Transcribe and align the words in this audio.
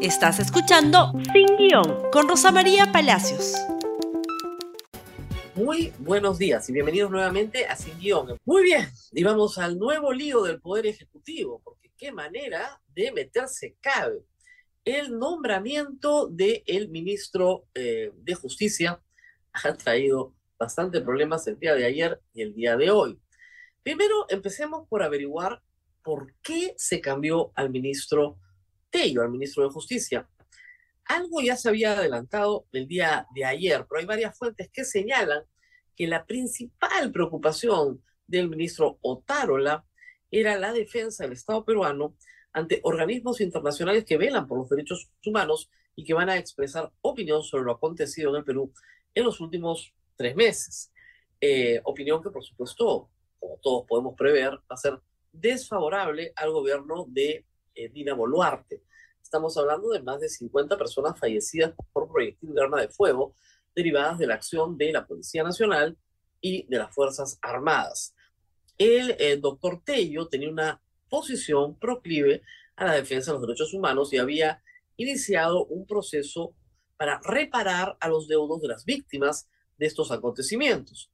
Estás 0.00 0.38
escuchando 0.38 1.12
Sin 1.32 1.56
Guión 1.56 2.08
con 2.12 2.28
Rosa 2.28 2.52
María 2.52 2.92
Palacios. 2.92 3.54
Muy 5.56 5.92
buenos 5.98 6.38
días 6.38 6.68
y 6.68 6.72
bienvenidos 6.72 7.10
nuevamente 7.10 7.66
a 7.66 7.74
Sin 7.74 7.98
Guión. 7.98 8.38
Muy 8.44 8.62
bien, 8.62 8.88
y 9.10 9.24
vamos 9.24 9.58
al 9.58 9.76
nuevo 9.76 10.12
lío 10.12 10.44
del 10.44 10.60
Poder 10.60 10.86
Ejecutivo, 10.86 11.60
porque 11.64 11.90
qué 11.96 12.12
manera 12.12 12.80
de 12.94 13.10
meterse 13.10 13.74
cabe. 13.80 14.22
El 14.84 15.18
nombramiento 15.18 16.28
del 16.28 16.62
el 16.66 16.90
ministro 16.90 17.66
eh, 17.74 18.12
de 18.14 18.34
Justicia 18.36 19.02
ha 19.52 19.74
traído 19.74 20.32
bastante 20.56 21.00
problemas 21.00 21.44
el 21.48 21.58
día 21.58 21.74
de 21.74 21.86
ayer 21.86 22.20
y 22.32 22.42
el 22.42 22.54
día 22.54 22.76
de 22.76 22.92
hoy. 22.92 23.18
Primero, 23.82 24.26
empecemos 24.28 24.86
por 24.88 25.02
averiguar 25.02 25.60
por 26.04 26.32
qué 26.40 26.74
se 26.76 27.00
cambió 27.00 27.50
al 27.56 27.70
ministro 27.70 28.38
Tello, 28.90 29.22
al 29.22 29.30
ministro 29.30 29.64
de 29.64 29.70
Justicia. 29.70 30.28
Algo 31.06 31.40
ya 31.40 31.56
se 31.56 31.68
había 31.68 31.92
adelantado 31.92 32.66
el 32.72 32.86
día 32.86 33.26
de 33.34 33.44
ayer, 33.44 33.86
pero 33.88 34.00
hay 34.00 34.06
varias 34.06 34.36
fuentes 34.36 34.70
que 34.70 34.84
señalan 34.84 35.42
que 35.96 36.06
la 36.06 36.26
principal 36.26 37.10
preocupación 37.10 38.02
del 38.26 38.48
ministro 38.48 38.98
Otárola 39.00 39.84
era 40.30 40.58
la 40.58 40.72
defensa 40.72 41.24
del 41.24 41.32
Estado 41.32 41.64
peruano 41.64 42.14
ante 42.52 42.80
organismos 42.82 43.40
internacionales 43.40 44.04
que 44.04 44.18
velan 44.18 44.46
por 44.46 44.58
los 44.58 44.68
derechos 44.68 45.10
humanos 45.24 45.70
y 45.96 46.04
que 46.04 46.14
van 46.14 46.28
a 46.28 46.36
expresar 46.36 46.92
opinión 47.00 47.42
sobre 47.42 47.64
lo 47.64 47.72
acontecido 47.72 48.30
en 48.30 48.36
el 48.36 48.44
Perú 48.44 48.72
en 49.14 49.24
los 49.24 49.40
últimos 49.40 49.92
tres 50.16 50.36
meses. 50.36 50.92
Eh, 51.40 51.80
opinión 51.84 52.22
que, 52.22 52.30
por 52.30 52.44
supuesto, 52.44 53.10
como 53.38 53.58
todos 53.58 53.86
podemos 53.88 54.14
prever, 54.16 54.52
va 54.52 54.74
a 54.74 54.76
ser 54.76 55.00
desfavorable 55.32 56.32
al 56.36 56.50
gobierno 56.50 57.06
de 57.08 57.44
eh, 57.78 57.88
Dina 57.88 58.14
Boluarte. 58.14 58.82
Estamos 59.22 59.56
hablando 59.56 59.90
de 59.90 60.02
más 60.02 60.20
de 60.20 60.28
50 60.28 60.76
personas 60.76 61.18
fallecidas 61.18 61.74
por 61.92 62.10
proyectil 62.10 62.52
de 62.52 62.60
arma 62.60 62.80
de 62.80 62.88
fuego 62.88 63.34
derivadas 63.74 64.18
de 64.18 64.26
la 64.26 64.34
acción 64.34 64.76
de 64.76 64.92
la 64.92 65.06
Policía 65.06 65.44
Nacional 65.44 65.96
y 66.40 66.66
de 66.66 66.78
las 66.78 66.92
Fuerzas 66.92 67.38
Armadas. 67.40 68.14
El 68.76 69.14
eh, 69.18 69.36
doctor 69.36 69.80
Tello 69.84 70.26
tenía 70.26 70.48
una 70.48 70.82
posición 71.08 71.78
proclive 71.78 72.42
a 72.74 72.86
la 72.86 72.94
defensa 72.94 73.30
de 73.30 73.38
los 73.38 73.46
derechos 73.46 73.74
humanos 73.74 74.12
y 74.12 74.18
había 74.18 74.62
iniciado 74.96 75.64
un 75.66 75.86
proceso 75.86 76.54
para 76.96 77.20
reparar 77.22 77.96
a 78.00 78.08
los 78.08 78.26
deudos 78.26 78.60
de 78.60 78.68
las 78.68 78.84
víctimas 78.84 79.48
de 79.76 79.86
estos 79.86 80.10
acontecimientos. 80.10 81.12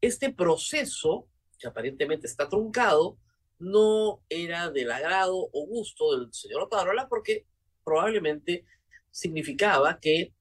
Este 0.00 0.32
proceso, 0.32 1.26
que 1.58 1.66
aparentemente 1.66 2.28
está 2.28 2.48
truncado, 2.48 3.18
no 3.58 4.22
era 4.28 4.70
del 4.70 4.90
agrado 4.90 5.48
o 5.52 5.66
gusto 5.66 6.16
del 6.16 6.32
señor 6.32 6.62
Otárola 6.62 7.08
porque 7.08 7.46
probablemente 7.84 8.64
significaba 9.10 9.98
que 10.00 10.34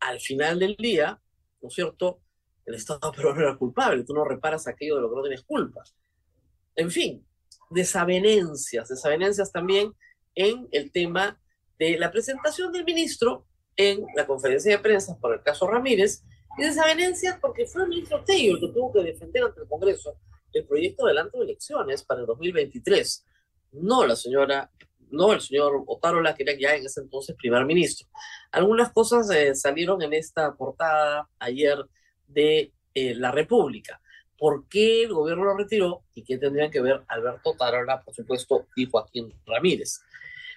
al 0.00 0.20
final 0.20 0.58
del 0.58 0.76
día, 0.76 1.20
¿no 1.60 1.68
es 1.68 1.74
cierto?, 1.74 2.20
el 2.64 2.74
Estado 2.74 3.12
peruano 3.12 3.40
era 3.40 3.56
culpable, 3.56 4.04
tú 4.04 4.12
no 4.12 4.24
reparas 4.24 4.66
aquello 4.66 4.96
de 4.96 5.02
lo 5.02 5.10
que 5.10 5.16
no 5.16 5.22
tienes 5.22 5.42
culpa. 5.42 5.82
En 6.74 6.90
fin, 6.90 7.24
desavenencias, 7.70 8.88
desavenencias 8.88 9.52
también 9.52 9.94
en 10.34 10.68
el 10.72 10.90
tema 10.90 11.40
de 11.78 11.98
la 11.98 12.10
presentación 12.10 12.72
del 12.72 12.84
ministro 12.84 13.46
en 13.76 14.06
la 14.16 14.26
conferencia 14.26 14.72
de 14.72 14.82
prensa 14.82 15.18
por 15.18 15.34
el 15.34 15.42
caso 15.42 15.66
Ramírez, 15.66 16.24
y 16.58 16.62
desavenencias 16.62 17.38
porque 17.40 17.66
fue 17.66 17.82
el 17.82 17.88
ministro 17.88 18.24
Tello 18.24 18.54
el 18.54 18.60
que 18.60 18.68
tuvo 18.68 18.92
que 18.92 19.02
defender 19.02 19.44
ante 19.44 19.60
el 19.60 19.68
Congreso 19.68 20.16
el 20.56 20.66
proyecto 20.66 21.04
de 21.04 21.12
adelanto 21.12 21.38
de 21.38 21.44
elecciones 21.44 22.02
para 22.02 22.20
el 22.20 22.26
2023. 22.26 23.24
No 23.72 24.06
la 24.06 24.16
señora, 24.16 24.70
no 25.10 25.32
el 25.32 25.40
señor 25.40 25.84
Otárola, 25.86 26.34
que 26.34 26.42
era 26.42 26.54
ya 26.58 26.74
en 26.74 26.86
ese 26.86 27.00
entonces 27.00 27.36
primer 27.36 27.64
ministro. 27.64 28.08
Algunas 28.50 28.92
cosas 28.92 29.30
eh, 29.30 29.54
salieron 29.54 30.02
en 30.02 30.12
esta 30.12 30.54
portada 30.54 31.28
ayer 31.38 31.78
de 32.26 32.72
eh, 32.94 33.14
La 33.14 33.30
República. 33.30 34.00
¿Por 34.38 34.68
qué 34.68 35.04
el 35.04 35.14
gobierno 35.14 35.44
lo 35.44 35.56
retiró? 35.56 36.04
¿Y 36.14 36.22
qué 36.22 36.38
tendrían 36.38 36.70
que 36.70 36.80
ver 36.80 37.02
Alberto 37.08 37.50
Otárola, 37.50 38.02
por 38.02 38.14
supuesto, 38.14 38.66
y 38.76 38.86
Joaquín 38.86 39.32
Ramírez? 39.46 40.00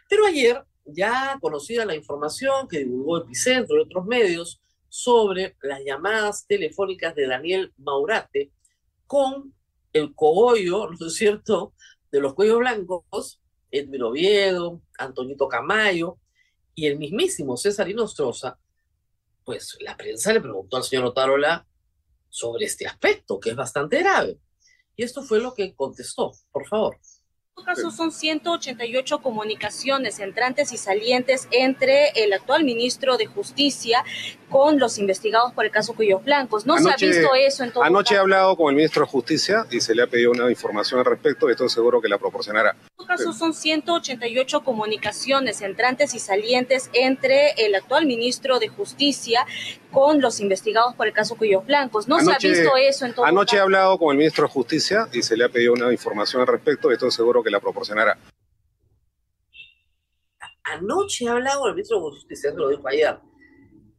Pero 0.09 0.25
ayer, 0.25 0.63
ya 0.85 1.37
conocida 1.39 1.85
la 1.85 1.95
información 1.95 2.67
que 2.67 2.79
divulgó 2.79 3.19
Epicentro 3.19 3.77
y 3.77 3.81
otros 3.81 4.05
medios 4.05 4.61
sobre 4.89 5.55
las 5.61 5.81
llamadas 5.85 6.45
telefónicas 6.47 7.15
de 7.15 7.27
Daniel 7.27 7.71
Maurate 7.77 8.51
con 9.05 9.53
el 9.93 10.13
cogollo, 10.15 10.89
¿no 10.89 11.07
es 11.07 11.15
cierto?, 11.15 11.73
de 12.11 12.19
los 12.19 12.33
cuellos 12.33 12.59
blancos, 12.59 13.39
Edmir 13.71 14.03
Oviedo, 14.03 14.81
Antonito 14.97 15.47
Camayo 15.47 16.17
y 16.73 16.87
el 16.87 16.97
mismísimo 16.97 17.55
César 17.55 17.87
Inostroza, 17.89 18.57
pues 19.43 19.77
la 19.81 19.95
prensa 19.95 20.33
le 20.33 20.41
preguntó 20.41 20.77
al 20.77 20.83
señor 20.83 21.05
Otárola 21.05 21.67
sobre 22.29 22.65
este 22.65 22.87
aspecto, 22.87 23.39
que 23.39 23.51
es 23.51 23.55
bastante 23.55 23.99
grave. 23.99 24.39
Y 24.95 25.03
esto 25.03 25.21
fue 25.23 25.39
lo 25.39 25.53
que 25.53 25.75
contestó, 25.75 26.31
por 26.51 26.67
favor 26.67 26.97
caso 27.63 27.91
son 27.91 28.11
188 28.11 29.19
comunicaciones 29.19 30.19
entrantes 30.19 30.71
y 30.71 30.77
salientes 30.77 31.47
entre 31.51 32.09
el 32.15 32.33
actual 32.33 32.63
ministro 32.63 33.17
de 33.17 33.25
Justicia 33.25 34.03
con 34.49 34.79
los 34.79 34.97
investigados 34.97 35.53
por 35.53 35.65
el 35.65 35.71
caso 35.71 35.93
Cuyos 35.93 36.23
Blancos. 36.23 36.65
No 36.65 36.77
se 36.77 36.89
ha 36.89 36.95
visto 36.95 37.35
eso 37.35 37.63
en 37.63 37.71
todo 37.71 37.83
Anoche 37.83 38.15
he 38.15 38.17
hablado 38.17 38.55
con 38.55 38.69
el 38.69 38.75
ministro 38.75 39.05
de 39.05 39.11
Justicia 39.11 39.65
y 39.69 39.79
se 39.79 39.93
le 39.95 40.03
ha 40.03 40.07
pedido 40.07 40.31
una 40.31 40.49
información 40.49 40.99
al 40.99 41.05
respecto 41.05 41.47
y 41.47 41.51
estoy 41.51 41.69
seguro 41.69 42.01
que 42.01 42.09
la 42.09 42.17
proporcionará. 42.17 42.71
En 42.71 42.77
todo 42.97 43.07
caso 43.07 43.33
son 43.33 43.53
188 43.53 44.63
comunicaciones 44.63 45.61
entrantes 45.61 46.13
y 46.13 46.19
salientes 46.19 46.89
entre 46.93 47.51
el 47.57 47.75
actual 47.75 48.05
ministro 48.05 48.59
de 48.59 48.69
Justicia 48.69 49.45
con 49.91 50.21
los 50.21 50.39
investigados 50.39 50.95
por 50.95 51.07
el 51.07 51.13
caso 51.13 51.35
Cuyos 51.35 51.65
Blancos. 51.65 52.07
No 52.07 52.19
se 52.19 52.31
ha 52.31 52.37
visto 52.37 52.75
eso 52.77 53.05
en 53.05 53.13
todo 53.13 53.25
Anoche 53.25 53.57
he 53.57 53.59
hablado 53.59 53.97
con 53.97 54.11
el 54.11 54.17
ministro 54.17 54.45
de 54.47 54.51
Justicia 54.51 55.07
y 55.13 55.21
se 55.21 55.37
le 55.37 55.45
ha 55.45 55.49
pedido 55.49 55.73
una 55.73 55.91
información 55.91 56.41
al 56.41 56.47
respecto 56.47 56.89
y 56.89 56.93
estoy 56.93 57.11
seguro 57.11 57.43
que 57.43 57.48
la 57.51 57.59
proporcionará. 57.59 58.17
Anoche 60.63 61.25
con 61.25 61.37
el 61.37 61.73
ministro 61.73 61.97
de 61.97 62.11
Justicia, 62.11 62.51
lo 62.53 62.69
dijo 62.69 62.87
ayer. 62.87 63.19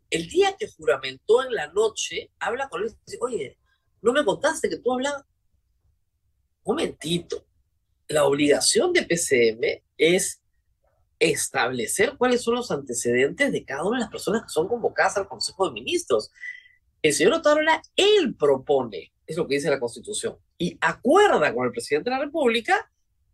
El 0.08 0.28
día 0.28 0.56
que 0.58 0.68
juramentó 0.68 1.42
en 1.42 1.54
la 1.54 1.68
noche, 1.72 2.30
habla 2.38 2.68
con 2.68 2.82
él 2.82 2.88
y 2.88 2.96
dice, 3.06 3.18
oye, 3.20 3.58
¿no 4.02 4.12
me 4.12 4.24
contaste 4.24 4.68
que 4.68 4.78
tú 4.78 4.92
hablabas? 4.92 5.24
Un 6.64 6.76
momentito. 6.76 7.44
La 8.08 8.24
obligación 8.24 8.92
de 8.92 9.02
PCM 9.02 9.82
es 9.96 10.42
establecer 11.20 12.16
cuáles 12.16 12.42
son 12.42 12.54
los 12.54 12.70
antecedentes 12.70 13.52
de 13.52 13.64
cada 13.64 13.84
una 13.84 13.98
de 13.98 14.04
las 14.04 14.10
personas 14.10 14.42
que 14.42 14.48
son 14.48 14.66
convocadas 14.66 15.16
al 15.16 15.28
Consejo 15.28 15.66
de 15.66 15.74
Ministros. 15.74 16.30
El 17.02 17.12
señor 17.12 17.34
Otárola, 17.34 17.80
él 17.94 18.34
propone, 18.36 19.12
es 19.26 19.36
lo 19.36 19.46
que 19.46 19.54
dice 19.54 19.70
la 19.70 19.78
Constitución, 19.78 20.38
y 20.58 20.76
acuerda 20.80 21.54
con 21.54 21.66
el 21.66 21.72
presidente 21.72 22.10
de 22.10 22.16
la 22.16 22.24
República 22.24 22.90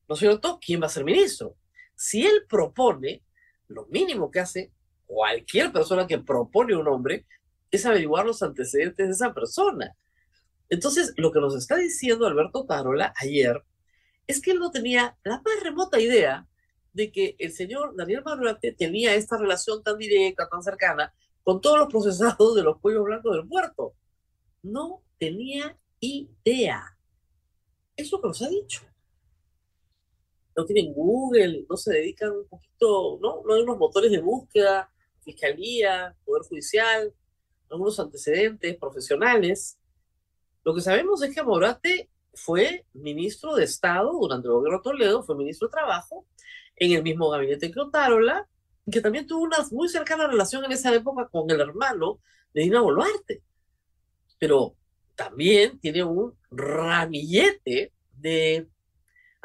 ¿no 0.08 0.14
es 0.14 0.20
cierto?, 0.20 0.58
quién 0.64 0.82
va 0.82 0.86
a 0.86 0.90
ser 0.90 1.04
ministro. 1.04 1.56
Si 1.94 2.26
él 2.26 2.44
propone, 2.48 3.22
lo 3.68 3.86
mínimo 3.86 4.30
que 4.30 4.40
hace 4.40 4.72
cualquier 5.06 5.72
persona 5.72 6.06
que 6.06 6.18
propone 6.18 6.76
un 6.76 6.84
nombre 6.84 7.26
es 7.70 7.86
averiguar 7.86 8.26
los 8.26 8.42
antecedentes 8.42 9.06
de 9.06 9.12
esa 9.12 9.34
persona. 9.34 9.96
Entonces, 10.68 11.12
lo 11.16 11.32
que 11.32 11.40
nos 11.40 11.56
está 11.56 11.76
diciendo 11.76 12.26
Alberto 12.26 12.64
Tarola 12.64 13.12
ayer 13.16 13.62
es 14.26 14.40
que 14.40 14.50
él 14.50 14.58
no 14.58 14.70
tenía 14.70 15.16
la 15.24 15.40
más 15.40 15.62
remota 15.62 16.00
idea 16.00 16.46
de 16.92 17.12
que 17.12 17.36
el 17.38 17.52
señor 17.52 17.94
Daniel 17.94 18.22
Marulate 18.24 18.72
tenía 18.72 19.14
esta 19.14 19.36
relación 19.36 19.82
tan 19.82 19.98
directa, 19.98 20.48
tan 20.48 20.62
cercana, 20.62 21.14
con 21.44 21.60
todos 21.60 21.78
los 21.78 21.88
procesados 21.88 22.56
de 22.56 22.62
los 22.62 22.80
cuellos 22.80 23.04
blancos 23.04 23.36
del 23.36 23.46
puerto. 23.46 23.94
No 24.62 25.02
tenía 25.18 25.78
idea. 26.00 26.96
Eso 27.96 28.20
que 28.20 28.28
nos 28.28 28.42
ha 28.42 28.48
dicho 28.48 28.82
no 30.56 30.64
tienen 30.64 30.92
Google, 30.94 31.66
no 31.68 31.76
se 31.76 31.92
dedican 31.92 32.30
un 32.30 32.48
poquito, 32.48 33.18
¿no? 33.20 33.42
No 33.44 33.54
hay 33.54 33.62
unos 33.62 33.76
motores 33.76 34.10
de 34.10 34.20
búsqueda, 34.20 34.90
fiscalía, 35.22 36.16
poder 36.24 36.42
judicial, 36.44 37.12
algunos 37.70 38.00
antecedentes 38.00 38.76
profesionales. 38.76 39.78
Lo 40.64 40.74
que 40.74 40.80
sabemos 40.80 41.22
es 41.22 41.34
que 41.34 41.42
Morate 41.42 42.08
fue 42.32 42.86
ministro 42.94 43.54
de 43.54 43.64
Estado 43.64 44.12
durante 44.12 44.48
el 44.48 44.54
gobierno 44.54 44.78
de 44.78 44.82
Toledo, 44.82 45.22
fue 45.22 45.36
ministro 45.36 45.68
de 45.68 45.72
Trabajo, 45.72 46.26
en 46.76 46.92
el 46.92 47.02
mismo 47.02 47.28
gabinete 47.28 47.70
que 47.70 47.80
Otárola, 47.80 48.48
que 48.90 49.00
también 49.00 49.26
tuvo 49.26 49.42
una 49.42 49.58
muy 49.72 49.88
cercana 49.88 50.26
relación 50.26 50.64
en 50.64 50.72
esa 50.72 50.94
época 50.94 51.28
con 51.28 51.50
el 51.50 51.60
hermano 51.60 52.20
de 52.54 52.62
Dina 52.62 52.80
Boluarte. 52.80 53.42
Pero 54.38 54.76
también 55.14 55.78
tiene 55.80 56.04
un 56.04 56.34
ramillete 56.50 57.92
de 58.12 58.68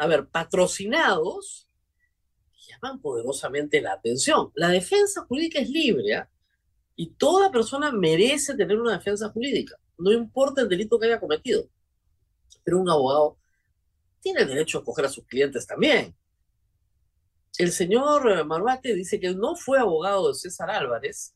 a 0.01 0.07
ver, 0.07 0.27
patrocinados, 0.27 1.69
llaman 2.67 2.99
poderosamente 2.99 3.79
la 3.81 3.93
atención. 3.93 4.51
La 4.55 4.69
defensa 4.69 5.23
jurídica 5.27 5.59
es 5.59 5.69
libre 5.69 6.15
¿ah? 6.15 6.27
y 6.95 7.11
toda 7.11 7.51
persona 7.51 7.91
merece 7.91 8.55
tener 8.55 8.81
una 8.81 8.93
defensa 8.93 9.29
jurídica, 9.29 9.77
no 9.99 10.11
importa 10.11 10.61
el 10.61 10.69
delito 10.69 10.97
que 10.97 11.05
haya 11.05 11.19
cometido. 11.19 11.69
Pero 12.63 12.79
un 12.79 12.89
abogado 12.89 13.37
tiene 14.21 14.41
el 14.41 14.47
derecho 14.47 14.79
a 14.79 14.81
escoger 14.81 15.05
a 15.05 15.09
sus 15.09 15.23
clientes 15.27 15.67
también. 15.67 16.15
el 17.59 17.71
señor 17.71 18.43
Marbate 18.43 18.95
dice 18.95 19.19
que 19.19 19.35
no 19.35 19.55
fue 19.55 19.77
abogado 19.77 20.29
de 20.29 20.33
César 20.33 20.71
Álvarez, 20.71 21.35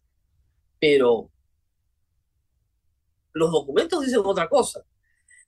pero 0.80 1.30
los 3.32 3.52
documentos 3.52 4.04
dicen 4.04 4.22
otra 4.26 4.50
cosa. 4.50 4.84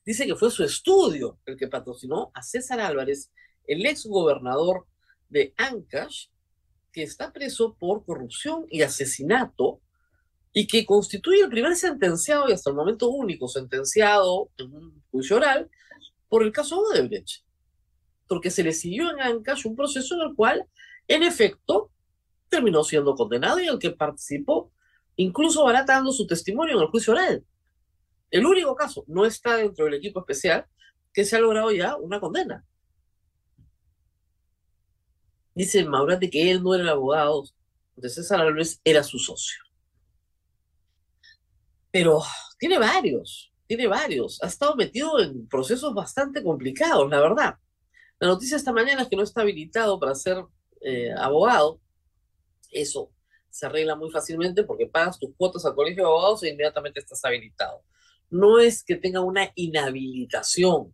Dice 0.08 0.26
que 0.26 0.38
fue 0.38 0.50
su 0.50 0.64
estudio 0.64 1.38
el 1.46 1.58
que 1.58 1.68
patrocinó 1.68 2.32
a 2.34 2.42
César 2.42 2.80
Álvarez, 2.80 3.30
el 3.66 3.86
ex 3.86 4.06
gobernador 4.06 4.88
de 5.28 5.54
Ancash, 5.58 6.28
que 6.94 7.04
está 7.04 7.34
preso 7.34 7.76
por 7.78 8.06
corrupción 8.06 8.66
y 8.70 8.84
asesinato 8.84 9.82
y 10.54 10.66
que 10.66 10.86
constituye 10.86 11.42
el 11.42 11.50
primer 11.50 11.76
sentenciado 11.76 12.48
y 12.48 12.54
hasta 12.54 12.70
el 12.70 12.78
momento 12.78 13.10
único 13.10 13.50
sentenciado 13.50 14.50
en 14.58 14.74
un 14.74 15.04
juicio 15.12 15.36
oral 15.36 15.70
por 16.30 16.42
el 16.42 16.54
caso 16.54 16.80
Odebrecht. 16.80 17.44
Porque 18.30 18.50
se 18.50 18.64
le 18.64 18.72
siguió 18.72 19.10
en 19.12 19.20
Ancash 19.20 19.68
un 19.68 19.76
proceso 19.76 20.16
en 20.16 20.22
el 20.22 20.36
cual, 20.36 20.66
en 21.10 21.24
efecto, 21.24 21.92
terminó 22.48 22.86
siendo 22.86 23.14
condenado 23.14 23.60
y 23.60 23.68
el 23.68 23.78
que 23.78 23.92
participó, 23.92 24.72
incluso 25.18 25.66
baratando 25.66 26.14
su 26.14 26.26
testimonio 26.26 26.78
en 26.78 26.84
el 26.84 26.88
juicio 26.88 27.12
oral. 27.12 27.44
El 28.30 28.46
único 28.46 28.76
caso 28.76 29.04
no 29.08 29.26
está 29.26 29.58
dentro 29.58 29.86
del 29.86 29.96
equipo 29.96 30.20
especial 30.20 30.66
que 31.14 31.24
se 31.24 31.36
ha 31.36 31.40
logrado 31.40 31.72
ya 31.72 31.96
una 31.96 32.20
condena. 32.20 32.66
Dice 35.56 35.84
Maurate 35.86 36.30
que 36.30 36.52
él 36.52 36.62
no 36.62 36.76
era 36.76 36.84
el 36.84 36.90
abogado 36.90 37.44
de 37.96 38.10
César 38.10 38.42
Álvarez, 38.42 38.80
era 38.84 39.04
su 39.04 39.18
socio. 39.18 39.64
Pero 41.90 42.22
tiene 42.60 42.78
varios, 42.78 43.52
tiene 43.66 43.88
varios. 43.88 44.42
Ha 44.44 44.48
estado 44.48 44.76
metido 44.76 45.20
en 45.20 45.48
procesos 45.48 45.94
bastante 45.96 46.44
complicados, 46.44 47.10
la 47.10 47.20
verdad. 47.20 47.56
La 48.20 48.28
noticia 48.28 48.58
esta 48.58 48.72
mañana 48.72 49.02
es 49.02 49.08
que 49.08 49.16
no 49.16 49.24
está 49.24 49.42
habilitado 49.42 50.00
para 50.00 50.14
ser 50.14 50.44
eh, 50.82 51.12
abogado. 51.18 51.80
Eso 52.72 53.12
se 53.50 53.66
arregla 53.66 53.96
muy 53.96 54.12
fácilmente 54.12 54.64
porque 54.64 54.86
pagas 54.86 55.18
tus 55.18 55.34
cuotas 55.36 55.66
al 55.66 55.74
colegio 55.74 56.04
de 56.04 56.10
abogados 56.10 56.44
e 56.44 56.50
inmediatamente 56.50 57.00
estás 57.00 57.24
habilitado. 57.26 57.82
No 58.30 58.60
es 58.60 58.84
que 58.84 58.96
tenga 58.96 59.22
una 59.22 59.52
inhabilitación. 59.56 60.94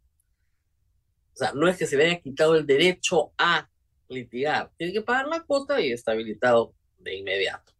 O 1.33 1.35
sea, 1.35 1.51
no 1.53 1.67
es 1.67 1.77
que 1.77 1.87
se 1.87 1.97
le 1.97 2.05
haya 2.05 2.21
quitado 2.21 2.55
el 2.55 2.65
derecho 2.65 3.31
a 3.37 3.67
litigar. 4.07 4.71
Tiene 4.77 4.93
que 4.93 5.01
pagar 5.01 5.27
la 5.27 5.41
cuota 5.41 5.81
y 5.81 5.91
está 5.91 6.11
habilitado 6.11 6.75
de 6.99 7.15
inmediato. 7.15 7.73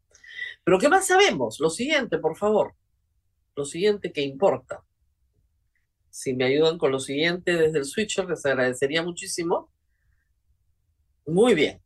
Pero 0.63 0.79
¿qué 0.79 0.89
más 0.89 1.07
sabemos? 1.07 1.59
Lo 1.59 1.69
siguiente, 1.69 2.17
por 2.17 2.35
favor. 2.35 2.73
Lo 3.55 3.65
siguiente 3.65 4.11
que 4.11 4.21
importa. 4.21 4.83
Si 6.09 6.33
me 6.33 6.45
ayudan 6.45 6.77
con 6.77 6.91
lo 6.91 6.99
siguiente 6.99 7.55
desde 7.55 7.79
el 7.79 7.85
switcher, 7.85 8.27
les 8.27 8.45
agradecería 8.45 9.03
muchísimo. 9.03 9.71
Muy 11.25 11.53
bien. 11.53 11.81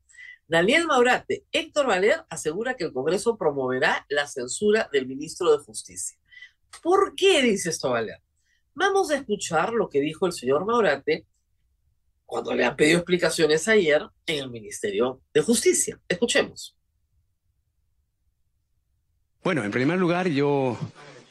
Daniel 0.47 0.87
Maurate, 0.87 1.45
Héctor 1.51 1.87
Valer 1.87 2.23
asegura 2.29 2.75
que 2.75 2.85
el 2.85 2.93
Congreso 2.93 3.37
promoverá 3.37 4.05
la 4.09 4.27
censura 4.27 4.89
del 4.93 5.05
ministro 5.05 5.51
de 5.51 5.63
Justicia. 5.63 6.17
¿Por 6.81 7.15
qué 7.15 7.41
dice 7.41 7.69
esto 7.69 7.91
Valer? 7.91 8.21
Vamos 8.73 9.11
a 9.11 9.15
escuchar 9.15 9.73
lo 9.73 9.89
que 9.89 9.99
dijo 9.99 10.25
el 10.25 10.33
señor 10.33 10.65
Maurate 10.65 11.25
cuando 12.25 12.53
le 12.53 12.65
han 12.65 12.75
pedido 12.75 12.97
explicaciones 12.97 13.67
ayer 13.67 14.05
en 14.25 14.43
el 14.43 14.51
Ministerio 14.51 15.21
de 15.33 15.41
Justicia. 15.41 15.99
Escuchemos. 16.07 16.77
Bueno, 19.43 19.63
en 19.63 19.71
primer 19.71 19.97
lugar, 19.97 20.27
yo 20.27 20.77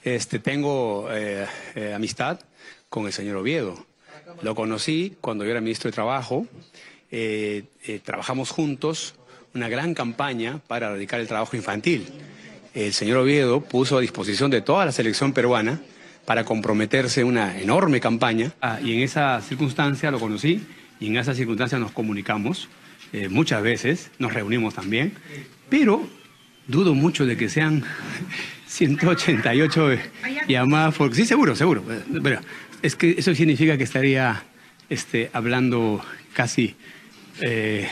este, 0.03 0.39
tengo 0.39 1.09
eh, 1.13 1.47
eh, 1.75 1.93
amistad 1.93 2.41
con 2.89 3.07
el 3.07 3.13
señor 3.13 3.37
Oviedo. 3.37 3.87
Lo 4.41 4.55
conocí 4.55 5.17
cuando 5.21 5.45
yo 5.45 5.51
era 5.51 5.61
ministro 5.61 5.91
de 5.91 5.95
Trabajo. 5.95 6.47
Eh, 7.11 7.65
trabajamos 8.05 8.51
juntos 8.51 9.15
una 9.55 9.69
gran 9.69 9.95
campaña 9.95 10.61
para 10.67 10.87
erradicar 10.87 11.21
el 11.21 11.29
trabajo 11.29 11.57
infantil. 11.57 12.07
El 12.77 12.93
señor 12.93 13.17
Oviedo 13.17 13.63
puso 13.63 13.97
a 13.97 14.03
disposición 14.03 14.51
de 14.51 14.61
toda 14.61 14.85
la 14.85 14.93
selección 14.93 15.33
peruana 15.33 15.81
para 16.27 16.45
comprometerse 16.45 17.25
una 17.25 17.59
enorme 17.59 18.01
campaña. 18.01 18.53
Ah, 18.61 18.79
y 18.85 18.93
en 18.93 19.01
esa 19.01 19.41
circunstancia 19.41 20.11
lo 20.11 20.21
conocí 20.21 20.61
y 21.01 21.07
en 21.07 21.17
esa 21.17 21.35
circunstancia 21.35 21.79
nos 21.79 21.93
comunicamos 21.93 22.69
eh, 23.15 23.31
muchas 23.31 23.63
veces, 23.63 24.11
nos 24.19 24.35
reunimos 24.35 24.75
también, 24.75 25.15
pero 25.71 26.07
dudo 26.69 26.95
mucho 26.95 27.25
de 27.25 27.39
que 27.39 27.49
sean 27.49 27.83
188 28.67 29.93
llamadas, 30.47 30.97
porque 30.97 31.15
sí, 31.15 31.25
seguro, 31.25 31.57
seguro, 31.57 31.83
pero 32.23 32.41
es 32.83 32.95
que 32.95 33.15
eso 33.17 33.35
significa 33.35 33.79
que 33.79 33.85
estaría 33.85 34.43
este, 34.91 35.31
hablando 35.33 36.05
casi 36.35 36.75
eh, 37.41 37.89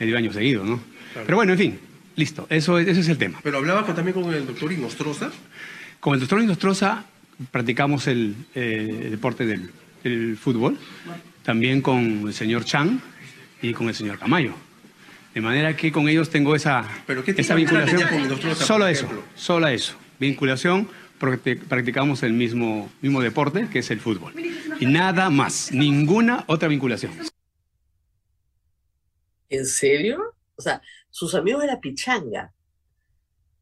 medio 0.00 0.16
año 0.16 0.32
seguido, 0.32 0.64
¿no? 0.64 0.80
Pero 1.14 1.36
bueno, 1.36 1.52
en 1.52 1.58
fin, 1.58 1.78
listo, 2.16 2.46
eso, 2.50 2.78
eso 2.78 3.00
es 3.00 3.08
el 3.08 3.18
tema. 3.18 3.40
¿Pero 3.42 3.58
hablaba 3.58 3.84
también 3.94 4.20
con 4.20 4.32
el 4.34 4.46
doctor 4.46 4.72
Inostroza? 4.72 5.30
Con 6.00 6.14
el 6.14 6.20
doctor 6.20 6.42
Inostroza 6.42 7.04
practicamos 7.50 8.06
el, 8.06 8.34
eh, 8.54 9.08
deporte 9.10 9.46
del, 9.46 9.70
fútbol 10.36 10.78
también 11.42 11.82
con 11.82 12.28
el 12.28 12.32
señor 12.32 12.64
Chang 12.64 13.00
y 13.60 13.72
con 13.72 13.88
el 13.88 13.94
señor 13.94 14.20
Camayo. 14.20 14.54
De 15.34 15.40
manera 15.40 15.76
que 15.76 15.90
con 15.90 16.08
ellos 16.08 16.30
tengo 16.30 16.54
esa, 16.54 16.88
esa 17.36 17.54
vinculación. 17.56 18.08
solo 18.54 18.86
eso, 18.86 19.08
solo 19.34 19.66
eso. 19.66 19.96
Vinculación 20.20 20.88
porque 21.18 21.56
practicamos 21.56 22.22
el 22.22 22.32
mismo, 22.32 22.90
mismo 23.00 23.20
deporte, 23.20 23.68
que 23.72 23.80
es 23.80 23.90
el 23.90 24.00
fútbol. 24.00 24.32
Y 24.78 24.86
nada 24.86 25.28
más, 25.30 25.72
ninguna 25.72 26.44
otra 26.46 26.68
vinculación. 26.68 27.12
¿En 29.48 29.66
serio? 29.66 30.34
O 30.56 30.62
sea, 30.62 30.80
sus 31.16 31.34
amigos 31.34 31.62
de 31.62 31.68
la 31.68 31.80
pichanga, 31.80 32.52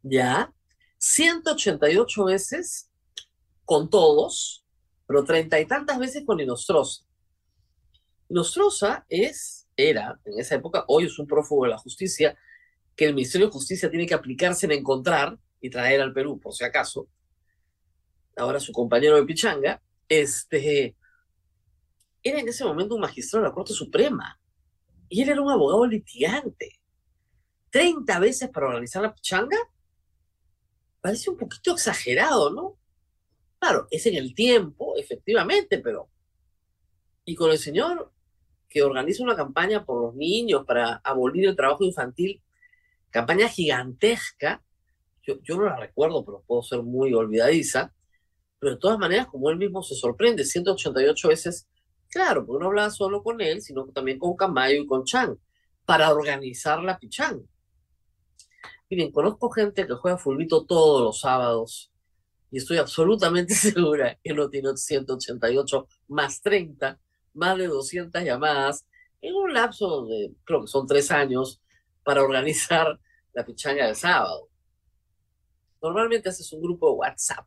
¿ya? 0.02 0.52
188 0.98 2.24
veces 2.24 2.90
con 3.64 3.88
todos, 3.88 4.66
pero 5.06 5.22
treinta 5.22 5.60
y 5.60 5.64
tantas 5.64 6.00
veces 6.00 6.24
con 6.26 6.40
Inostroza. 6.40 7.04
Nostroza 8.28 9.06
es, 9.08 9.68
era, 9.76 10.20
en 10.24 10.40
esa 10.40 10.56
época, 10.56 10.84
hoy 10.88 11.04
es 11.04 11.16
un 11.20 11.28
prófugo 11.28 11.62
de 11.62 11.70
la 11.70 11.78
justicia, 11.78 12.36
que 12.96 13.04
el 13.04 13.14
Ministerio 13.14 13.46
de 13.46 13.52
Justicia 13.52 13.88
tiene 13.88 14.06
que 14.06 14.14
aplicarse 14.14 14.66
en 14.66 14.72
encontrar 14.72 15.38
y 15.60 15.70
traer 15.70 16.00
al 16.00 16.12
Perú, 16.12 16.40
por 16.40 16.54
si 16.54 16.64
acaso. 16.64 17.06
Ahora 18.36 18.58
su 18.58 18.72
compañero 18.72 19.14
de 19.14 19.26
Pichanga, 19.26 19.80
este, 20.08 20.96
era 22.20 22.40
en 22.40 22.48
ese 22.48 22.64
momento 22.64 22.96
un 22.96 23.02
magistrado 23.02 23.44
de 23.44 23.50
la 23.50 23.54
Corte 23.54 23.74
Suprema. 23.74 24.40
Y 25.08 25.22
él 25.22 25.28
era 25.28 25.40
un 25.40 25.52
abogado 25.52 25.86
litigante. 25.86 26.80
30 27.74 28.20
veces 28.20 28.50
para 28.50 28.68
organizar 28.68 29.02
la 29.02 29.12
Pichanga. 29.12 29.58
Parece 31.00 31.28
un 31.28 31.36
poquito 31.36 31.72
exagerado, 31.72 32.52
¿no? 32.52 32.78
Claro, 33.58 33.88
es 33.90 34.06
en 34.06 34.14
el 34.14 34.32
tiempo, 34.32 34.94
efectivamente, 34.96 35.80
pero... 35.80 36.08
Y 37.24 37.34
con 37.34 37.50
el 37.50 37.58
señor 37.58 38.12
que 38.68 38.84
organiza 38.84 39.24
una 39.24 39.34
campaña 39.34 39.84
por 39.84 40.00
los 40.00 40.14
niños 40.14 40.64
para 40.64 41.00
abolir 41.02 41.48
el 41.48 41.56
trabajo 41.56 41.82
infantil, 41.82 42.40
campaña 43.10 43.48
gigantesca, 43.48 44.62
yo, 45.24 45.42
yo 45.42 45.56
no 45.56 45.64
la 45.64 45.76
recuerdo, 45.76 46.24
pero 46.24 46.44
puedo 46.46 46.62
ser 46.62 46.80
muy 46.80 47.12
olvidadiza, 47.12 47.92
pero 48.60 48.74
de 48.74 48.78
todas 48.80 49.00
maneras, 49.00 49.26
como 49.26 49.50
él 49.50 49.56
mismo 49.56 49.82
se 49.82 49.96
sorprende, 49.96 50.44
188 50.44 51.26
veces, 51.26 51.66
claro, 52.08 52.46
porque 52.46 52.62
no 52.62 52.68
hablaba 52.68 52.90
solo 52.90 53.24
con 53.24 53.40
él, 53.40 53.62
sino 53.62 53.84
también 53.86 54.20
con 54.20 54.36
Camayo 54.36 54.80
y 54.80 54.86
con 54.86 55.02
Chan, 55.02 55.36
para 55.84 56.12
organizar 56.12 56.80
la 56.80 57.00
Pichán. 57.00 57.48
Miren, 58.90 59.10
conozco 59.12 59.50
gente 59.50 59.86
que 59.86 59.94
juega 59.94 60.18
fulbito 60.18 60.64
todos 60.66 61.02
los 61.02 61.20
sábados 61.20 61.90
y 62.50 62.58
estoy 62.58 62.76
absolutamente 62.78 63.54
segura 63.54 64.18
que 64.22 64.34
no 64.34 64.48
tiene 64.48 64.76
188 64.76 65.88
más 66.08 66.40
30 66.42 66.98
más 67.34 67.58
de 67.58 67.66
200 67.66 68.22
llamadas 68.22 68.86
en 69.20 69.34
un 69.34 69.52
lapso 69.52 70.06
de, 70.06 70.32
creo 70.44 70.60
que 70.62 70.66
son 70.68 70.86
tres 70.86 71.10
años, 71.10 71.60
para 72.04 72.22
organizar 72.22 73.00
la 73.32 73.44
pichanga 73.44 73.86
del 73.86 73.96
sábado. 73.96 74.48
Normalmente 75.82 76.28
haces 76.28 76.52
un 76.52 76.60
grupo 76.60 76.90
de 76.90 76.96
WhatsApp 76.96 77.46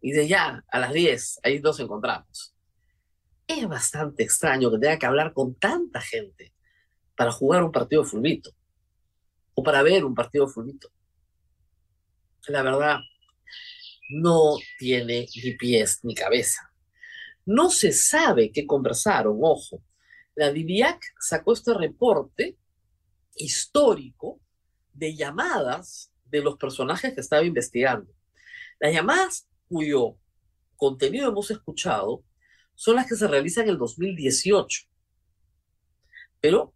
y 0.00 0.12
de 0.12 0.28
ya 0.28 0.62
a 0.68 0.78
las 0.78 0.92
10 0.92 1.40
ahí 1.42 1.60
nos 1.60 1.80
encontramos. 1.80 2.54
Es 3.46 3.66
bastante 3.66 4.22
extraño 4.22 4.70
que 4.70 4.78
tenga 4.78 4.98
que 4.98 5.06
hablar 5.06 5.32
con 5.32 5.54
tanta 5.54 6.00
gente 6.00 6.54
para 7.16 7.32
jugar 7.32 7.64
un 7.64 7.72
partido 7.72 8.02
de 8.02 8.08
fulbito 8.08 8.54
o 9.60 9.62
para 9.62 9.82
ver 9.82 10.06
un 10.06 10.14
partido 10.14 10.46
de 10.46 10.52
fulbito. 10.52 10.90
La 12.48 12.62
verdad, 12.62 12.98
no 14.08 14.56
tiene 14.78 15.28
ni 15.44 15.52
pies 15.52 16.00
ni 16.02 16.14
cabeza. 16.14 16.72
No 17.44 17.68
se 17.68 17.92
sabe 17.92 18.52
qué 18.52 18.66
conversaron, 18.66 19.38
ojo. 19.42 19.84
La 20.34 20.50
DIVIAC 20.50 21.02
sacó 21.20 21.52
este 21.52 21.74
reporte 21.74 22.56
histórico 23.36 24.40
de 24.94 25.14
llamadas 25.14 26.10
de 26.24 26.40
los 26.40 26.56
personajes 26.56 27.12
que 27.12 27.20
estaba 27.20 27.44
investigando. 27.44 28.10
Las 28.78 28.94
llamadas 28.94 29.46
cuyo 29.68 30.16
contenido 30.76 31.28
hemos 31.28 31.50
escuchado 31.50 32.24
son 32.74 32.96
las 32.96 33.06
que 33.06 33.16
se 33.16 33.28
realizan 33.28 33.64
en 33.64 33.70
el 33.70 33.78
2018. 33.78 34.86
Pero 36.40 36.72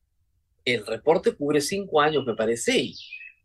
el 0.64 0.86
reporte 0.86 1.34
cubre 1.36 1.60
cinco 1.60 2.00
años, 2.00 2.24
me 2.24 2.34
parece, 2.34 2.76
y 2.76 2.94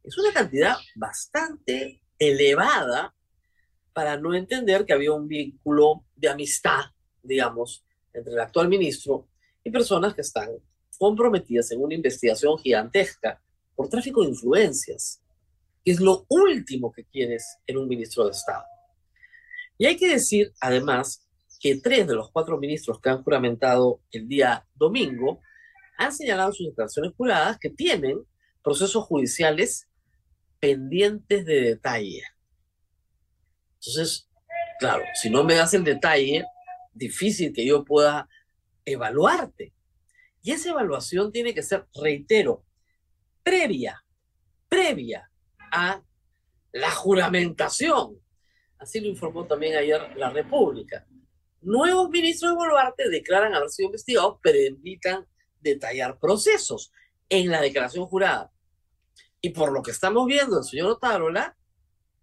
es 0.04 0.18
una 0.18 0.32
cantidad 0.32 0.76
bastante 0.96 2.02
elevada 2.18 3.14
para 3.94 4.18
no 4.18 4.34
entender 4.34 4.86
que 4.86 4.94
había 4.94 5.12
un 5.12 5.28
vínculo 5.28 6.06
de 6.16 6.30
amistad, 6.30 6.82
digamos, 7.22 7.84
entre 8.14 8.34
el 8.34 8.40
actual 8.40 8.70
ministro 8.70 9.28
y 9.64 9.72
personas 9.72 10.14
que 10.14 10.22
están 10.22 10.50
comprometidas 10.98 11.72
en 11.72 11.82
una 11.82 11.96
investigación 11.96 12.58
gigantesca 12.58 13.42
por 13.76 13.90
tráfico 13.90 14.22
de 14.22 14.30
influencias, 14.30 15.22
es 15.86 16.00
lo 16.00 16.26
último 16.30 16.92
que 16.92 17.06
quieres 17.06 17.58
en 17.66 17.78
un 17.78 17.88
ministro 17.88 18.26
de 18.26 18.32
Estado. 18.32 18.64
Y 19.78 19.86
hay 19.86 19.96
que 19.96 20.10
decir, 20.10 20.52
además, 20.60 21.26
que 21.60 21.80
tres 21.80 22.08
de 22.08 22.16
los 22.16 22.32
cuatro 22.32 22.58
ministros 22.58 23.00
que 23.02 23.10
han 23.10 23.24
juramentado 23.24 24.02
el 24.12 24.28
día 24.28 24.66
domingo 24.76 25.42
han 26.00 26.14
señalado 26.14 26.50
en 26.50 26.56
sus 26.56 26.68
declaraciones 26.68 27.12
juradas 27.16 27.60
que 27.60 27.70
tienen 27.70 28.24
procesos 28.64 29.04
judiciales 29.04 29.90
pendientes 30.60 31.46
de 31.46 31.62
detalle. 31.62 32.24
Entonces, 33.76 34.30
claro, 34.80 35.04
si 35.22 35.30
no 35.30 35.44
me 35.44 35.56
das 35.56 35.74
el 35.74 35.84
detalle, 35.84 36.46
difícil 36.94 37.52
que 37.52 37.66
yo 37.66 37.84
pueda 37.84 38.30
evaluarte. 38.86 39.74
Y 40.42 40.52
esa 40.52 40.70
evaluación 40.70 41.34
tiene 41.34 41.54
que 41.54 41.64
ser, 41.64 41.86
reitero, 41.94 42.64
previa, 43.44 44.02
previa 44.70 45.30
a 45.70 46.02
la 46.72 46.92
juramentación. 46.92 48.22
Así 48.78 49.02
lo 49.02 49.08
informó 49.08 49.46
también 49.46 49.76
ayer 49.76 50.16
la 50.16 50.30
República. 50.30 51.06
Nuevos 51.62 52.10
ministros 52.10 52.52
de 52.52 52.56
Boluarte 52.56 53.10
declaran 53.10 53.54
haber 53.54 53.70
sido 53.70 53.88
investigados, 53.88 54.40
pero 54.42 54.58
invitan 54.58 55.28
detallar 55.62 56.20
procesos 56.20 56.92
en 57.30 57.50
la 57.50 57.62
declaración 57.62 58.06
jurada. 58.06 58.52
Y 59.42 59.50
por 59.50 59.72
lo 59.72 59.82
que 59.82 59.92
estamos 59.92 60.28
viendo, 60.28 60.58
el 60.60 60.64
señor 60.64 60.92
Otárola 60.92 61.58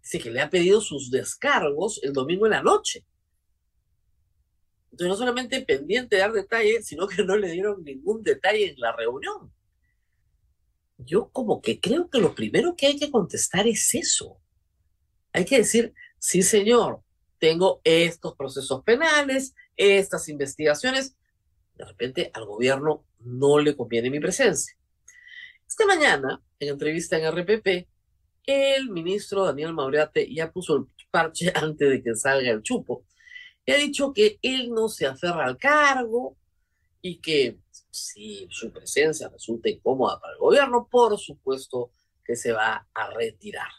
dice 0.01 0.19
que 0.19 0.31
le 0.31 0.41
ha 0.41 0.49
pedido 0.49 0.81
sus 0.81 1.09
descargos 1.09 1.99
el 2.03 2.13
domingo 2.13 2.45
en 2.45 2.51
la 2.51 2.61
noche. 2.61 3.05
Entonces, 4.91 5.09
no 5.09 5.15
solamente 5.17 5.61
pendiente 5.61 6.15
de 6.15 6.21
dar 6.21 6.31
detalles, 6.31 6.87
sino 6.87 7.07
que 7.07 7.23
no 7.23 7.35
le 7.35 7.51
dieron 7.51 7.83
ningún 7.83 8.23
detalle 8.23 8.69
en 8.69 8.79
la 8.79 8.95
reunión. 8.95 9.51
Yo 10.97 11.29
como 11.29 11.61
que 11.61 11.79
creo 11.79 12.09
que 12.09 12.19
lo 12.19 12.33
primero 12.33 12.75
que 12.75 12.87
hay 12.87 12.97
que 12.97 13.11
contestar 13.11 13.67
es 13.67 13.93
eso. 13.93 14.39
Hay 15.33 15.45
que 15.45 15.59
decir, 15.59 15.93
sí 16.17 16.41
señor, 16.41 17.01
tengo 17.37 17.81
estos 17.83 18.35
procesos 18.35 18.83
penales, 18.83 19.53
estas 19.75 20.29
investigaciones. 20.29 21.16
De 21.77 21.85
repente 21.85 22.31
al 22.33 22.45
gobierno 22.45 23.05
no 23.19 23.59
le 23.59 23.75
conviene 23.75 24.09
mi 24.09 24.19
presencia. 24.19 24.75
Esta 25.67 25.85
mañana, 25.85 26.41
en 26.59 26.69
entrevista 26.69 27.17
en 27.17 27.31
RPP, 27.31 27.87
el 28.45 28.89
ministro 28.89 29.45
Daniel 29.45 29.73
Mauriate 29.73 30.33
ya 30.33 30.51
puso 30.51 30.75
el 30.77 30.85
parche 31.11 31.51
antes 31.55 31.89
de 31.89 32.01
que 32.01 32.15
salga 32.15 32.49
el 32.49 32.63
chupo 32.63 33.05
y 33.65 33.71
ha 33.73 33.77
dicho 33.77 34.13
que 34.13 34.39
él 34.41 34.69
no 34.71 34.87
se 34.87 35.05
aferra 35.05 35.45
al 35.45 35.57
cargo 35.57 36.37
y 37.01 37.17
que 37.17 37.59
si 37.91 38.47
su 38.49 38.71
presencia 38.71 39.27
resulta 39.27 39.69
incómoda 39.69 40.19
para 40.19 40.33
el 40.33 40.39
gobierno, 40.39 40.87
por 40.89 41.17
supuesto 41.19 41.91
que 42.23 42.35
se 42.35 42.53
va 42.53 42.87
a 42.93 43.09
retirar. 43.11 43.69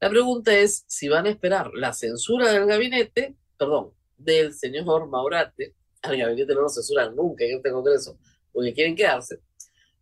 La 0.00 0.08
pregunta 0.08 0.54
es 0.56 0.84
si 0.86 1.08
van 1.08 1.26
a 1.26 1.30
esperar 1.30 1.70
la 1.74 1.92
censura 1.92 2.50
del 2.50 2.66
gabinete, 2.66 3.36
perdón, 3.58 3.92
del 4.16 4.54
señor 4.54 5.06
Maurate, 5.08 5.74
al 6.10 6.18
gabinete 6.18 6.54
no 6.54 6.62
lo 6.62 6.68
censuran 6.68 7.16
nunca 7.16 7.44
en 7.44 7.56
este 7.56 7.70
Congreso, 7.70 8.18
porque 8.52 8.74
quieren 8.74 8.94
quedarse, 8.94 9.40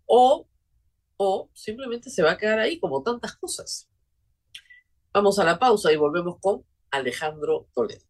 o 0.06 0.46
o 1.24 1.48
simplemente 1.54 2.10
se 2.10 2.22
va 2.22 2.32
a 2.32 2.36
quedar 2.36 2.58
ahí 2.58 2.80
como 2.80 3.00
tantas 3.02 3.36
cosas. 3.36 3.88
Vamos 5.12 5.38
a 5.38 5.44
la 5.44 5.56
pausa 5.56 5.92
y 5.92 5.96
volvemos 5.96 6.38
con 6.40 6.64
Alejandro 6.90 7.68
Toledo. 7.72 8.04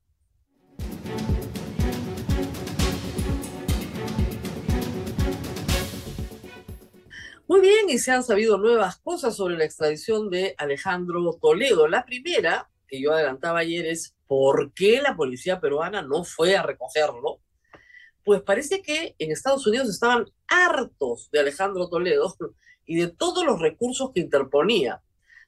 Muy 7.47 7.61
bien, 7.61 7.91
y 7.91 7.99
se 7.99 8.13
han 8.13 8.25
sabido 8.25 8.57
nuevas 8.57 8.97
cosas 8.97 9.37
sobre 9.37 9.59
la 9.59 9.65
extradición 9.65 10.31
de 10.31 10.55
Alejandro 10.57 11.39
Toledo. 11.39 11.87
La 11.89 12.07
primera, 12.07 12.71
que 12.89 12.99
yo 12.99 13.13
adelantaba 13.13 13.59
ayer, 13.59 13.85
es 13.85 14.17
por 14.27 14.73
qué 14.73 15.03
la 15.03 15.15
policía 15.17 15.61
peruana 15.61 16.01
no 16.01 16.25
fue 16.25 16.57
a 16.57 16.63
recogerlo. 16.63 17.42
Pues 18.25 18.43
parece 18.43 18.83
que 18.83 19.15
en 19.19 19.33
Estados 19.33 19.67
Unidos 19.67 19.89
estaban 19.89 20.27
hartos 20.47 21.29
de 21.31 21.41
Alejandro 21.41 21.89
Toledo 21.89 22.35
y 22.87 22.97
de 22.97 23.09
todos 23.09 23.45
los 23.45 23.61
recursos 23.61 24.11
que 24.15 24.21
interponía, 24.21 25.03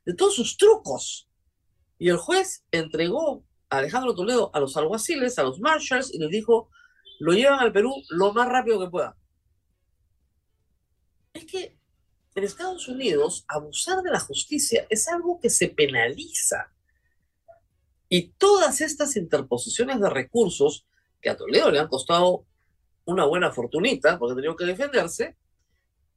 de 0.05 0.15
todos 0.15 0.35
sus 0.35 0.57
trucos. 0.57 1.29
Y 1.99 2.09
el 2.09 2.17
juez 2.17 2.65
entregó 2.71 3.45
a 3.71 3.79
Alejandro 3.79 4.15
Toledo 4.15 4.51
a 4.55 4.61
los 4.61 4.77
alguaciles, 4.77 5.39
a 5.39 5.45
los 5.45 5.61
marshals, 5.61 6.13
y 6.13 6.19
les 6.19 6.31
dijo, 6.31 6.71
lo 7.19 7.33
llevan 7.33 7.61
al 7.61 7.73
Perú 7.73 7.95
lo 8.11 8.33
más 8.33 8.49
rápido 8.49 8.81
que 8.81 8.91
puedan. 8.91 9.15
Es 11.33 11.47
que 11.47 11.79
en 12.35 12.45
Estados 12.45 12.89
Unidos 12.89 13.45
abusar 13.49 14.03
de 14.03 14.11
la 14.11 14.21
justicia 14.21 14.87
es 14.91 15.09
algo 15.09 15.39
que 15.41 15.51
se 15.51 15.69
penaliza. 15.69 16.73
Y 18.09 18.33
todas 18.33 18.81
estas 18.81 19.17
interposiciones 19.17 20.01
de 20.01 20.11
recursos, 20.11 20.87
que 21.21 21.31
a 21.31 21.37
Toledo 21.37 21.71
le 21.71 21.79
han 21.79 21.89
costado 21.89 22.47
una 23.05 23.25
buena 23.27 23.53
fortunita, 23.53 24.19
porque 24.19 24.35
tenido 24.35 24.57
que 24.57 24.65
defenderse, 24.65 25.37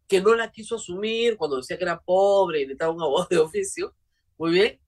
que 0.07 0.21
no 0.21 0.35
la 0.35 0.51
quiso 0.51 0.75
asumir 0.75 1.37
cuando 1.37 1.57
decía 1.57 1.77
que 1.77 1.83
era 1.83 1.99
pobre 1.99 2.61
y 2.61 2.63
necesitaba 2.63 2.93
un 2.93 3.01
abogado 3.01 3.27
de 3.29 3.39
oficio. 3.39 3.93
Muy 4.37 4.51
bien. 4.51 4.79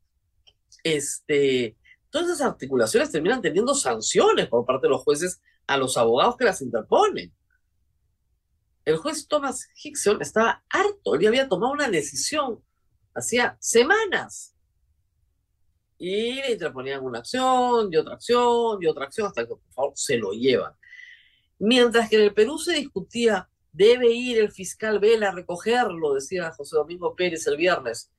Este, 0.84 1.78
todas 2.10 2.30
esas 2.30 2.48
articulaciones 2.48 3.12
terminan 3.12 3.42
teniendo 3.42 3.74
sanciones 3.76 4.48
por 4.48 4.66
parte 4.66 4.88
de 4.88 4.92
los 4.92 5.04
jueces 5.04 5.42
a 5.68 5.78
los 5.78 5.98
abogados 5.98 6.38
que 6.38 6.46
las 6.46 6.62
interponen. 6.62 7.34
El 8.86 8.98
juez 8.98 9.28
Thomas 9.28 9.68
Hickson 9.84 10.22
estaba 10.22 10.64
harto, 10.70 11.16
él 11.16 11.28
había 11.28 11.50
tomado 11.50 11.74
una 11.74 11.90
decisión 11.90 12.64
hacía 13.14 13.58
semanas. 13.60 14.56
Y 15.98 16.36
le 16.36 16.54
interponían 16.54 17.04
una 17.04 17.20
acción, 17.20 17.90
y 17.92 17.98
otra 17.98 18.16
acción, 18.16 18.82
y 18.82 18.88
otra 18.88 19.06
acción, 19.06 19.28
hasta 19.28 19.44
que 19.44 19.50
por 19.50 19.74
favor 19.74 19.94
se 19.96 20.18
lo 20.18 20.32
llevan. 20.32 20.74
Mientras 21.60 22.10
que 22.10 22.16
en 22.16 22.24
el 22.24 22.34
Perú 22.34 22.58
se 22.58 22.74
discutía 22.74 23.48
Debe 23.72 24.12
ir 24.12 24.40
el 24.40 24.52
fiscal 24.52 25.00
Vela 25.00 25.30
a 25.30 25.32
recogerlo, 25.32 26.14
decía 26.14 26.52
José 26.52 26.76
Domingo 26.76 27.16
Pérez 27.16 27.46
el 27.48 27.58
viernes. 27.58 28.12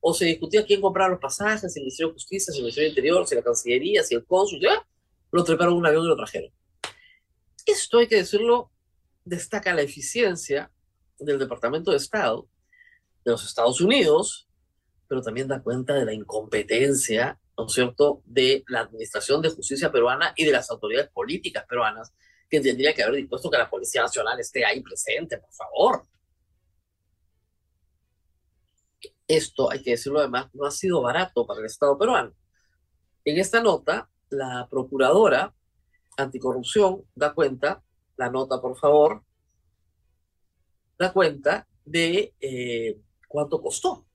O 0.00 0.14
se 0.14 0.26
discutía 0.26 0.64
quién 0.64 0.80
compraba 0.80 1.10
los 1.10 1.20
pasajes, 1.20 1.72
si 1.72 1.78
el 1.78 1.84
Ministerio 1.84 2.08
de 2.08 2.14
Justicia, 2.14 2.52
si 2.52 2.58
el 2.58 2.64
Ministerio 2.64 2.88
Interior, 2.90 3.26
si 3.26 3.34
la 3.34 3.42
Cancillería, 3.42 4.02
si 4.02 4.14
el 4.14 4.24
cónsul, 4.24 4.60
ya 4.60 4.86
lo 5.30 5.44
treparon 5.44 5.74
un 5.74 5.86
avión 5.86 6.04
y 6.04 6.08
lo 6.08 6.16
trajeron. 6.16 6.50
Esto 7.66 7.98
hay 7.98 8.08
que 8.08 8.16
decirlo, 8.16 8.70
destaca 9.24 9.74
la 9.74 9.82
eficiencia 9.82 10.70
del 11.18 11.38
Departamento 11.38 11.90
de 11.90 11.98
Estado 11.98 12.48
de 13.24 13.32
los 13.32 13.44
Estados 13.44 13.80
Unidos, 13.80 14.48
pero 15.08 15.22
también 15.22 15.48
da 15.48 15.62
cuenta 15.62 15.94
de 15.94 16.04
la 16.04 16.14
incompetencia, 16.14 17.38
¿no 17.56 17.66
es 17.66 17.72
cierto?, 17.72 18.22
de 18.24 18.64
la 18.68 18.80
Administración 18.80 19.42
de 19.42 19.50
Justicia 19.50 19.92
peruana 19.92 20.32
y 20.36 20.44
de 20.44 20.52
las 20.52 20.70
autoridades 20.70 21.10
políticas 21.10 21.66
peruanas 21.66 22.12
que 22.50 22.60
tendría 22.60 22.92
que 22.92 23.02
haber 23.02 23.16
dispuesto 23.16 23.48
que 23.48 23.56
la 23.56 23.70
Policía 23.70 24.02
Nacional 24.02 24.38
esté 24.40 24.64
ahí 24.64 24.80
presente, 24.80 25.38
por 25.38 25.52
favor. 25.52 26.06
Esto, 29.28 29.70
hay 29.70 29.80
que 29.80 29.92
decirlo 29.92 30.18
además, 30.18 30.50
no 30.52 30.66
ha 30.66 30.72
sido 30.72 31.00
barato 31.00 31.46
para 31.46 31.60
el 31.60 31.66
Estado 31.66 31.96
peruano. 31.96 32.34
En 33.24 33.38
esta 33.38 33.62
nota, 33.62 34.10
la 34.30 34.66
Procuradora 34.68 35.54
Anticorrupción 36.16 37.04
da 37.14 37.32
cuenta, 37.32 37.84
la 38.16 38.28
nota 38.28 38.60
por 38.60 38.76
favor, 38.76 39.22
da 40.98 41.12
cuenta 41.12 41.68
de 41.84 42.34
eh, 42.40 43.00
cuánto 43.28 43.62
costó. 43.62 44.06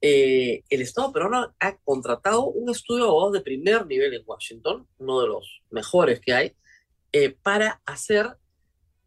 Eh, 0.00 0.64
el 0.68 0.82
Estado 0.82 1.12
peruano 1.12 1.54
ha 1.60 1.76
contratado 1.78 2.46
un 2.46 2.68
estudio 2.70 3.04
de 3.04 3.08
abogados 3.08 3.32
de 3.34 3.40
primer 3.40 3.86
nivel 3.86 4.12
en 4.14 4.24
Washington, 4.26 4.88
uno 4.98 5.20
de 5.20 5.28
los 5.28 5.62
mejores 5.70 6.20
que 6.20 6.32
hay, 6.32 6.56
eh, 7.12 7.36
para 7.42 7.82
hacer 7.84 8.38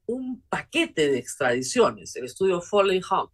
un 0.06 0.42
paquete 0.50 1.10
de 1.10 1.18
extradiciones, 1.18 2.16
el 2.16 2.26
estudio 2.26 2.62
Foley 2.62 3.02
Hunt. 3.10 3.32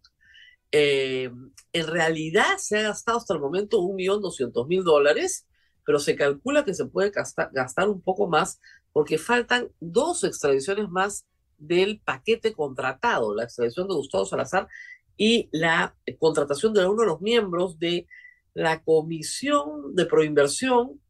Eh, 0.70 1.30
en 1.74 1.86
realidad 1.86 2.56
se 2.56 2.78
ha 2.78 2.82
gastado 2.82 3.18
hasta 3.18 3.34
el 3.34 3.40
momento 3.40 3.80
1.200.000 3.82 4.82
dólares, 4.82 5.46
pero 5.84 5.98
se 5.98 6.16
calcula 6.16 6.64
que 6.64 6.72
se 6.72 6.86
puede 6.86 7.10
gastar, 7.10 7.50
gastar 7.52 7.88
un 7.88 8.00
poco 8.00 8.26
más 8.26 8.58
porque 8.92 9.18
faltan 9.18 9.68
dos 9.80 10.24
extradiciones 10.24 10.88
más 10.88 11.26
del 11.58 12.00
paquete 12.00 12.54
contratado, 12.54 13.34
la 13.34 13.44
extradición 13.44 13.88
de 13.88 13.94
Gustavo 13.94 14.24
Salazar 14.24 14.68
y 15.16 15.48
la 15.52 15.94
contratación 16.18 16.72
de 16.72 16.86
uno 16.86 17.02
de 17.02 17.08
los 17.08 17.20
miembros 17.20 17.78
de 17.78 18.06
la 18.54 18.82
Comisión 18.82 19.94
de 19.94 20.06
Proinversión 20.06 21.00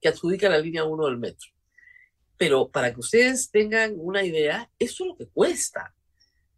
que 0.00 0.08
adjudica 0.08 0.48
la 0.48 0.58
línea 0.58 0.84
1 0.84 1.06
del 1.06 1.18
metro 1.18 1.57
pero 2.38 2.70
para 2.70 2.94
que 2.94 3.00
ustedes 3.00 3.50
tengan 3.50 3.94
una 3.98 4.24
idea, 4.24 4.70
eso 4.78 5.04
es 5.04 5.08
lo 5.08 5.16
que 5.16 5.26
cuesta. 5.26 5.94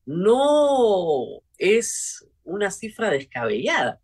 no 0.07 1.43
es 1.59 2.27
una 2.45 2.71
cifra 2.71 3.11
descabellada. 3.11 4.01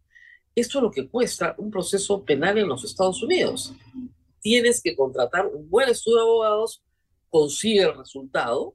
Esto 0.55 0.79
es 0.79 0.83
lo 0.83 0.91
que 0.91 1.09
cuesta 1.09 1.55
un 1.59 1.71
proceso 1.71 2.25
penal 2.25 2.59
en 2.59 2.69
los 2.69 2.85
Estados 2.85 3.23
Unidos. 3.23 3.75
Tienes 4.41 4.81
que 4.83 4.95
contratar 4.95 5.47
un 5.47 5.69
buen 5.69 5.89
estudio 5.89 6.19
de 6.19 6.23
abogados, 6.23 6.83
consigue 7.29 7.83
el 7.83 7.97
resultado 7.97 8.75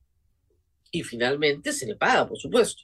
y 0.91 1.03
finalmente 1.03 1.71
se 1.71 1.85
le 1.85 1.95
paga, 1.95 2.27
por 2.27 2.37
supuesto. 2.37 2.83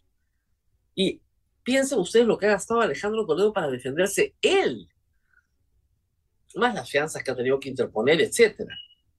Y 0.96 1.22
piensen 1.64 2.00
ustedes 2.00 2.26
lo 2.26 2.38
que 2.38 2.46
ha 2.46 2.52
gastado 2.52 2.80
Alejandro 2.80 3.26
Toledo 3.26 3.52
para 3.54 3.70
defenderse 3.70 4.34
él, 4.42 4.88
más 6.56 6.74
las 6.74 6.90
fianzas 6.90 7.22
que 7.24 7.32
ha 7.32 7.36
tenido 7.36 7.60
que 7.60 7.70
interponer, 7.70 8.22
etcétera. 8.22 8.74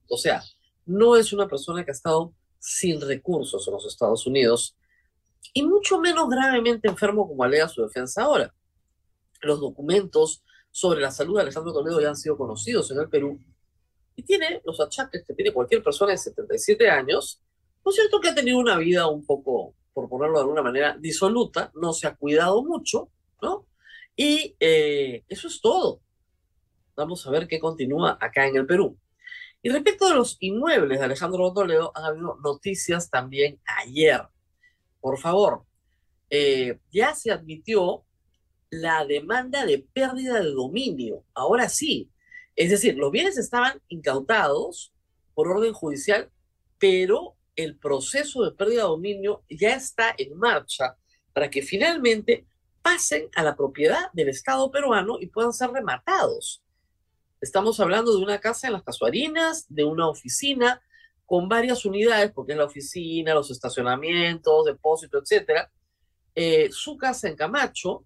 O 0.09 0.17
sea, 0.17 0.41
no 0.89 1.15
es 1.15 1.31
una 1.33 1.47
persona 1.47 1.85
que 1.85 1.91
ha 1.91 1.93
estado 1.93 2.33
sin 2.57 2.99
recursos 2.99 3.65
en 3.67 3.73
los 3.75 3.85
Estados 3.85 4.25
Unidos 4.25 4.75
y 5.53 5.61
mucho 5.61 5.99
menos 5.99 6.27
gravemente 6.27 6.87
enfermo 6.87 7.27
como 7.27 7.43
alega 7.43 7.69
su 7.69 7.83
defensa 7.83 8.23
ahora. 8.23 8.53
Los 9.41 9.59
documentos 9.59 10.43
sobre 10.71 10.99
la 10.99 11.11
salud 11.11 11.35
de 11.35 11.43
Alejandro 11.43 11.73
Toledo 11.73 12.01
ya 12.01 12.09
han 12.09 12.15
sido 12.15 12.35
conocidos 12.35 12.89
en 12.89 12.99
el 12.99 13.07
Perú 13.07 13.39
y 14.15 14.23
tiene 14.23 14.61
los 14.65 14.81
achaques 14.81 15.23
que 15.25 15.33
tiene 15.35 15.53
cualquier 15.53 15.83
persona 15.83 16.11
de 16.11 16.17
77 16.17 16.89
años, 16.89 17.39
¿no 17.85 17.91
es 17.91 17.95
cierto 17.95 18.19
que 18.19 18.29
ha 18.29 18.35
tenido 18.35 18.57
una 18.57 18.77
vida 18.77 19.07
un 19.07 19.23
poco, 19.23 19.75
por 19.93 20.09
ponerlo 20.09 20.37
de 20.37 20.41
alguna 20.41 20.63
manera, 20.63 20.97
disoluta, 20.99 21.71
no 21.75 21.93
se 21.93 22.07
ha 22.07 22.15
cuidado 22.15 22.63
mucho, 22.63 23.09
¿no? 23.41 23.67
Y 24.15 24.55
eh, 24.59 25.23
eso 25.29 25.47
es 25.47 25.61
todo. 25.61 26.01
Vamos 26.95 27.25
a 27.25 27.31
ver 27.31 27.47
qué 27.47 27.59
continúa 27.59 28.17
acá 28.19 28.47
en 28.47 28.57
el 28.57 28.65
Perú. 28.65 28.97
Y 29.61 29.69
respecto 29.69 30.07
a 30.07 30.13
los 30.13 30.37
inmuebles 30.39 30.99
de 30.99 31.05
Alejandro 31.05 31.51
Toledo, 31.53 31.91
han 31.95 32.05
habido 32.05 32.37
noticias 32.43 33.09
también 33.09 33.59
ayer. 33.65 34.21
Por 35.01 35.19
favor, 35.19 35.65
eh, 36.29 36.79
ya 36.91 37.13
se 37.13 37.31
admitió 37.31 38.05
la 38.69 39.05
demanda 39.05 39.65
de 39.65 39.85
pérdida 39.93 40.39
de 40.39 40.51
dominio. 40.51 41.25
Ahora 41.33 41.69
sí. 41.69 42.09
Es 42.55 42.69
decir, 42.69 42.95
los 42.95 43.11
bienes 43.11 43.37
estaban 43.37 43.81
incautados 43.87 44.93
por 45.33 45.47
orden 45.47 45.73
judicial, 45.73 46.29
pero 46.77 47.35
el 47.55 47.77
proceso 47.77 48.43
de 48.43 48.51
pérdida 48.51 48.83
de 48.83 48.89
dominio 48.89 49.43
ya 49.49 49.75
está 49.75 50.13
en 50.17 50.37
marcha 50.37 50.97
para 51.33 51.49
que 51.49 51.61
finalmente 51.61 52.45
pasen 52.81 53.29
a 53.35 53.43
la 53.43 53.55
propiedad 53.55 54.11
del 54.13 54.29
Estado 54.29 54.71
peruano 54.71 55.17
y 55.19 55.27
puedan 55.27 55.53
ser 55.53 55.71
rematados. 55.71 56.61
Estamos 57.41 57.79
hablando 57.79 58.11
de 58.11 58.21
una 58.21 58.39
casa 58.39 58.67
en 58.67 58.73
las 58.73 58.83
Casuarinas, 58.83 59.65
de 59.69 59.85
una 59.85 60.09
oficina 60.09 60.81
con 61.25 61.47
varias 61.47 61.85
unidades, 61.85 62.31
porque 62.31 62.51
es 62.51 62.57
la 62.57 62.65
oficina, 62.65 63.33
los 63.33 63.49
estacionamientos, 63.49 64.65
depósito, 64.65 65.19
etcétera. 65.19 65.71
Eh, 66.35 66.67
su 66.71 66.97
casa 66.97 67.29
en 67.29 67.37
Camacho 67.37 68.03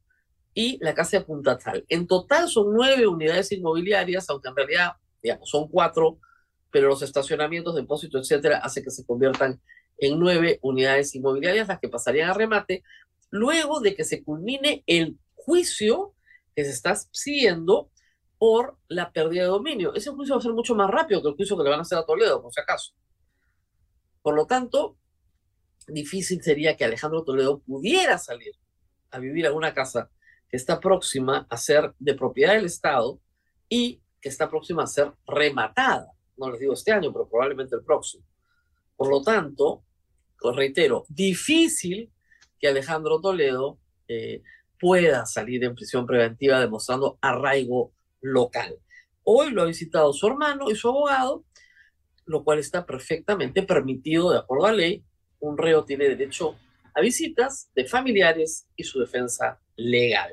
y 0.54 0.78
la 0.84 0.94
casa 0.94 1.18
de 1.18 1.26
Punta 1.26 1.58
Tal. 1.58 1.84
En 1.90 2.06
total 2.06 2.48
son 2.48 2.74
nueve 2.74 3.08
unidades 3.08 3.52
inmobiliarias, 3.52 4.30
aunque 4.30 4.50
en 4.50 4.56
realidad, 4.56 4.92
digamos, 5.22 5.50
son 5.50 5.68
cuatro, 5.68 6.20
pero 6.70 6.90
los 6.90 7.02
estacionamientos, 7.02 7.74
depósito, 7.74 8.20
etcétera, 8.20 8.60
hace 8.60 8.84
que 8.84 8.92
se 8.92 9.04
conviertan 9.04 9.60
en 9.98 10.20
nueve 10.20 10.60
unidades 10.62 11.16
inmobiliarias, 11.16 11.68
las 11.68 11.80
que 11.80 11.90
pasarían 11.90 12.30
a 12.30 12.34
remate, 12.34 12.84
luego 13.32 13.80
de 13.80 13.96
que 13.96 14.04
se 14.04 14.24
culmine 14.24 14.84
el 14.86 15.18
juicio 15.34 16.14
que 16.56 16.66
se 16.66 16.72
está 16.72 16.96
siguiendo 17.12 17.90
por 18.44 18.78
la 18.90 19.10
pérdida 19.14 19.44
de 19.44 19.48
dominio. 19.48 19.94
Ese 19.96 20.12
juicio 20.12 20.36
va 20.36 20.40
a 20.40 20.42
ser 20.42 20.52
mucho 20.52 20.76
más 20.76 20.90
rápido 20.90 21.22
que 21.22 21.30
el 21.30 21.36
juicio 21.36 21.56
que 21.56 21.64
le 21.64 21.70
van 21.70 21.80
a 21.80 21.84
hacer 21.84 21.98
a 21.98 22.06
Toledo, 22.06 22.42
por 22.42 22.52
si 22.52 22.60
acaso. 22.60 22.94
Por 24.22 24.36
lo 24.36 24.46
tanto, 24.46 24.98
difícil 25.88 26.44
sería 26.44 26.76
que 26.76 26.84
Alejandro 26.84 27.24
Toledo 27.24 27.62
pudiera 27.62 28.18
salir 28.18 28.52
a 29.12 29.20
vivir 29.20 29.46
en 29.46 29.54
una 29.54 29.74
casa 29.74 30.12
que 30.50 30.58
está 30.58 30.82
próxima 30.82 31.48
a 31.50 31.56
ser 31.56 31.94
de 32.00 32.16
propiedad 32.16 32.56
del 32.56 32.66
Estado 32.66 33.22
y 33.70 34.02
que 34.20 34.28
está 34.28 34.50
próxima 34.50 34.84
a 34.84 34.88
ser 34.88 35.14
rematada. 35.26 36.12
No 36.36 36.52
les 36.52 36.60
digo 36.60 36.74
este 36.74 36.92
año, 36.92 37.14
pero 37.14 37.30
probablemente 37.30 37.78
el 37.78 37.86
próximo. 37.86 38.26
Por 38.98 39.08
lo 39.08 39.22
tanto, 39.22 39.86
os 40.42 40.54
reitero, 40.54 41.06
difícil 41.08 42.12
que 42.60 42.68
Alejandro 42.68 43.22
Toledo 43.22 43.80
eh, 44.10 44.44
pueda 44.78 45.26
salir 45.26 45.64
en 45.64 45.76
prisión 45.76 46.06
preventiva 46.06 46.60
demostrando 46.60 47.18
arraigo 47.22 47.94
local. 48.24 48.80
Hoy 49.24 49.52
lo 49.52 49.62
ha 49.62 49.66
visitado 49.66 50.12
su 50.14 50.26
hermano 50.26 50.72
y 50.72 50.76
su 50.76 50.90
abogado, 50.90 51.46
lo 52.26 52.44
cual 52.44 52.58
está 52.58 52.86
perfectamente 52.86 53.62
permitido 53.64 54.32
de 54.32 54.40
acuerdo 54.40 54.66
a 54.66 54.72
la 54.72 54.78
ley. 54.78 55.04
Un 55.40 55.58
reo 55.58 55.86
tiene 55.86 56.06
derecho 56.06 56.56
a 56.96 57.02
visitas 57.02 57.70
de 57.76 57.86
familiares 57.86 58.68
y 58.76 58.84
su 58.84 59.00
defensa 59.00 59.62
legal. 59.76 60.32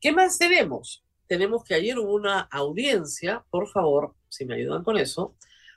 ¿Qué 0.00 0.12
más 0.12 0.38
tenemos? 0.38 1.04
Tenemos 1.26 1.62
que 1.62 1.74
ayer 1.74 1.98
hubo 1.98 2.14
una 2.14 2.40
audiencia, 2.40 3.44
por 3.50 3.68
favor, 3.68 4.14
si 4.28 4.46
me 4.46 4.54
ayudan 4.54 4.82
con 4.82 4.96
eso, 4.96 5.36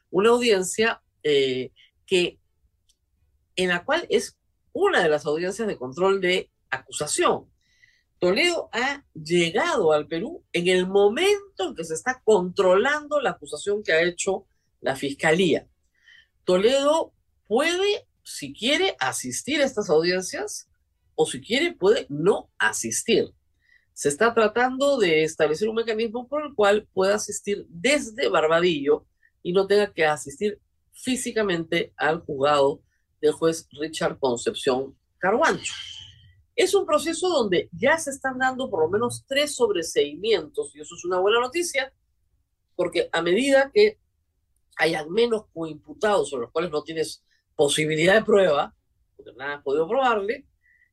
una 0.10 0.30
audiencia 0.30 1.02
eh, 1.24 1.72
que 2.06 2.40
en 3.56 3.70
la 3.70 3.84
cual 3.84 4.06
es 4.10 4.38
una 4.74 5.04
de 5.04 5.10
las 5.10 5.26
audiencias 5.26 5.68
de 5.68 5.78
control 5.78 6.22
de 6.22 6.50
acusación. 6.70 7.52
Toledo 8.22 8.70
ha 8.72 9.04
llegado 9.16 9.94
al 9.94 10.06
Perú 10.06 10.44
en 10.54 10.68
el 10.68 10.86
momento 10.86 11.70
en 11.70 11.74
que 11.74 11.84
se 11.84 11.96
está 11.96 12.22
controlando 12.24 13.20
la 13.20 13.32
acusación 13.32 13.82
que 13.82 13.94
ha 13.94 14.04
hecho 14.04 14.46
la 14.80 14.96
Fiscalía. 14.96 15.68
Toledo 16.44 17.14
puede, 17.48 18.06
si 18.22 18.54
quiere, 18.54 18.96
asistir 19.00 19.60
a 19.60 19.66
estas 19.66 19.90
audiencias 19.90 20.70
o 21.16 21.26
si 21.26 21.42
quiere, 21.42 21.74
puede 21.74 22.06
no 22.10 22.52
asistir. 22.60 23.34
Se 23.92 24.10
está 24.10 24.36
tratando 24.36 25.00
de 25.00 25.24
establecer 25.24 25.68
un 25.68 25.78
mecanismo 25.78 26.28
por 26.28 26.46
el 26.46 26.54
cual 26.54 26.88
pueda 26.94 27.16
asistir 27.16 27.66
desde 27.70 28.30
Barbadillo 28.30 29.04
y 29.42 29.52
no 29.52 29.66
tenga 29.66 29.92
que 29.92 30.06
asistir 30.06 30.60
físicamente 30.94 31.92
al 31.98 32.20
juzgado 32.20 32.84
del 33.20 33.32
juez 33.32 33.68
Richard 33.72 34.20
Concepción 34.20 34.96
Carguancho. 35.18 35.74
Es 36.62 36.76
un 36.76 36.86
proceso 36.86 37.28
donde 37.28 37.70
ya 37.72 37.98
se 37.98 38.12
están 38.12 38.38
dando 38.38 38.70
por 38.70 38.82
lo 38.82 38.88
menos 38.88 39.26
tres 39.28 39.56
sobreseimientos 39.56 40.76
y 40.76 40.82
eso 40.82 40.94
es 40.94 41.04
una 41.04 41.18
buena 41.18 41.40
noticia 41.40 41.92
porque 42.76 43.10
a 43.12 43.24
medida 43.24 43.72
que 43.74 43.98
hayan 44.78 45.10
menos 45.10 45.48
coimputados 45.52 46.30
sobre 46.30 46.44
los 46.44 46.52
cuales 46.52 46.70
no 46.70 46.84
tienes 46.84 47.24
posibilidad 47.56 48.14
de 48.14 48.24
prueba, 48.24 48.76
porque 49.18 49.32
nada 49.36 49.56
has 49.56 49.64
podido 49.64 49.88
probarle, 49.88 50.46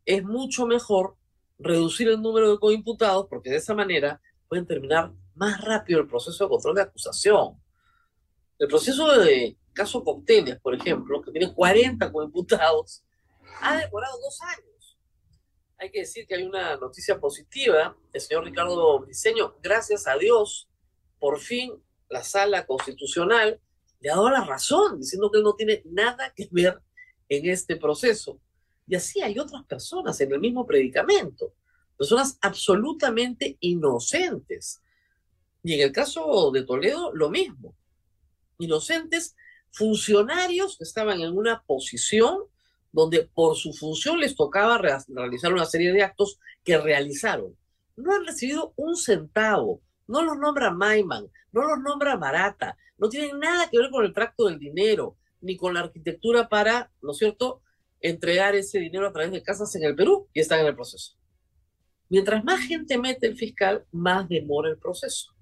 es 0.07 0.25
mucho 0.25 0.67
mejor 0.67 1.19
reducir 1.59 2.09
el 2.09 2.23
número 2.23 2.51
de 2.51 2.59
coimputados 2.59 3.27
porque 3.29 3.51
de 3.51 3.57
esa 3.57 3.75
manera 3.75 4.23
pueden 4.49 4.67
terminar 4.67 5.13
más 5.35 5.61
rápido 5.61 6.01
el 6.01 6.09
proceso 6.09 6.45
de 6.45 6.49
control 6.49 6.77
de 6.77 6.83
acusación. 6.83 7.63
El 8.59 8.69
proceso 8.69 9.07
de 9.19 9.59
caso 9.75 10.03
Cocteles, 10.03 10.59
por 10.61 10.75
ejemplo, 10.75 11.21
que 11.21 11.31
tiene 11.31 11.53
40 11.53 12.11
coimputados, 12.11 13.05
ha 13.61 13.77
demorado 13.77 14.19
dos 14.19 14.41
años 14.41 14.78
hay 15.79 15.91
que 15.91 16.01
decir 16.01 16.27
que 16.27 16.35
hay 16.35 16.43
una 16.43 16.77
noticia 16.77 17.19
positiva. 17.19 17.97
El 18.13 18.21
señor 18.21 18.45
Ricardo 18.45 19.01
Briceño, 19.01 19.57
gracias 19.63 20.07
a 20.07 20.17
Dios, 20.17 20.69
por 21.19 21.39
fin 21.39 21.73
la 22.09 22.25
sala 22.25 22.67
constitucional 22.67 23.61
le 24.01 24.11
ha 24.11 24.15
dado 24.15 24.31
la 24.31 24.45
razón, 24.45 25.01
diciendo 25.01 25.31
que 25.31 25.39
él 25.39 25.45
no 25.45 25.55
tiene 25.55 25.83
nada 25.87 26.33
que 26.35 26.49
ver 26.51 26.81
en 27.29 27.49
este 27.49 27.77
proceso. 27.77 28.41
Y 28.87 28.95
así 28.95 29.21
hay 29.21 29.39
otras 29.39 29.65
personas 29.65 30.21
en 30.21 30.33
el 30.33 30.41
mismo 30.41 30.67
predicamento, 30.67 31.55
personas 31.97 32.39
absolutamente 32.41 33.57
inocentes. 33.61 34.81
Y 35.63 35.75
en 35.75 35.81
el 35.81 35.93
caso 35.93 36.51
de 36.53 36.63
Toledo, 36.63 37.13
lo 37.13 37.29
mismo. 37.29 37.75
Inocentes 38.59 39.37
funcionarios 39.71 40.79
que 40.79 40.85
estaban 40.85 41.21
en 41.21 41.37
una 41.37 41.63
posición 41.63 42.45
donde 42.93 43.23
por 43.23 43.57
su 43.57 43.73
función 43.73 44.19
les 44.19 44.35
tocaba 44.35 44.79
realizar 44.79 45.53
una 45.53 45.67
serie 45.67 45.93
de 45.93 46.03
actos 46.03 46.39
que 46.65 46.79
realizaron. 46.79 47.57
No 47.97 48.15
han 48.15 48.25
recibido 48.25 48.73
un 48.77 48.97
centavo, 48.97 49.83
no 50.07 50.23
los 50.23 50.39
nombra 50.39 50.71
Maiman, 50.71 51.27
no 51.53 51.63
los 51.63 51.79
nombra 51.81 52.17
Marata, 52.17 52.77
no 52.97 53.09
tienen 53.09 53.39
nada 53.39 53.69
que 53.71 53.79
ver 53.79 53.91
con 53.91 54.05
el 54.05 54.13
tracto 54.13 54.47
del 54.47 54.59
dinero, 54.59 55.17
ni 55.41 55.57
con 55.57 55.75
la 55.75 55.81
arquitectura 55.81 56.49
para, 56.49 56.91
¿no 57.03 57.13
es 57.13 57.19
cierto?, 57.19 57.63
entregar 58.01 58.55
ese 58.55 58.79
dinero 58.79 59.09
a 59.09 59.13
través 59.13 59.33
de 59.33 59.43
casas 59.43 59.75
en 59.75 59.85
el 59.85 59.97
Perú 59.97 60.29
y 60.33 60.41
están 60.41 60.61
en 60.61 60.67
el 60.67 60.75
proceso. 60.75 61.17
Mientras 62.09 62.45
más 62.45 62.61
gente 62.61 62.97
mete 62.97 63.27
el 63.27 63.37
fiscal, 63.37 63.85
más 63.91 64.29
demora 64.29 64.71
el 64.71 64.79
proceso. 64.79 65.35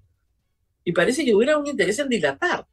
Y 0.83 0.91
parece 0.91 1.23
que 1.23 1.35
hubiera 1.35 1.57
un 1.57 1.67
interés 1.67 1.99
en 1.99 2.09
dilatar, 2.09 2.67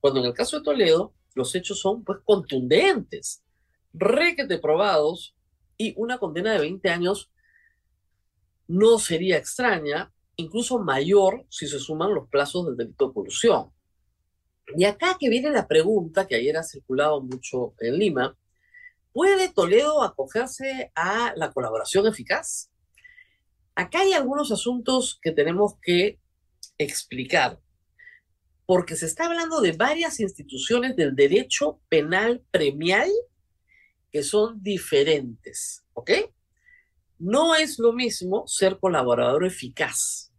cuando 0.00 0.20
en 0.20 0.26
el 0.26 0.34
caso 0.34 0.58
de 0.58 0.64
Toledo 0.64 1.14
los 1.34 1.54
hechos 1.54 1.80
son 1.80 2.04
pues 2.04 2.18
contundentes 2.24 3.41
requete 3.92 4.58
probados 4.58 5.34
y 5.76 5.94
una 5.96 6.18
condena 6.18 6.52
de 6.52 6.60
20 6.60 6.88
años 6.90 7.30
no 8.68 8.98
sería 8.98 9.36
extraña, 9.36 10.12
incluso 10.36 10.78
mayor 10.78 11.44
si 11.48 11.66
se 11.66 11.78
suman 11.78 12.14
los 12.14 12.28
plazos 12.28 12.66
del 12.66 12.76
delito 12.76 13.08
de 13.08 13.14
colusión. 13.14 13.72
Y 14.76 14.84
acá 14.84 15.16
que 15.18 15.28
viene 15.28 15.50
la 15.50 15.66
pregunta 15.66 16.26
que 16.26 16.36
ayer 16.36 16.56
ha 16.56 16.62
circulado 16.62 17.20
mucho 17.20 17.74
en 17.80 17.98
Lima, 17.98 18.36
¿Puede 19.12 19.52
Toledo 19.52 20.02
acogerse 20.02 20.90
a 20.94 21.34
la 21.36 21.52
colaboración 21.52 22.06
eficaz? 22.06 22.70
Acá 23.74 24.00
hay 24.00 24.14
algunos 24.14 24.50
asuntos 24.50 25.18
que 25.20 25.32
tenemos 25.32 25.74
que 25.82 26.18
explicar, 26.78 27.60
porque 28.64 28.96
se 28.96 29.04
está 29.04 29.26
hablando 29.26 29.60
de 29.60 29.72
varias 29.72 30.18
instituciones 30.18 30.96
del 30.96 31.14
derecho 31.14 31.78
penal 31.90 32.42
premial 32.50 33.10
que 34.12 34.22
son 34.22 34.62
diferentes, 34.62 35.84
¿ok? 35.94 36.10
No 37.18 37.54
es 37.54 37.78
lo 37.78 37.92
mismo 37.92 38.46
ser 38.46 38.78
colaborador 38.78 39.44
eficaz 39.44 40.32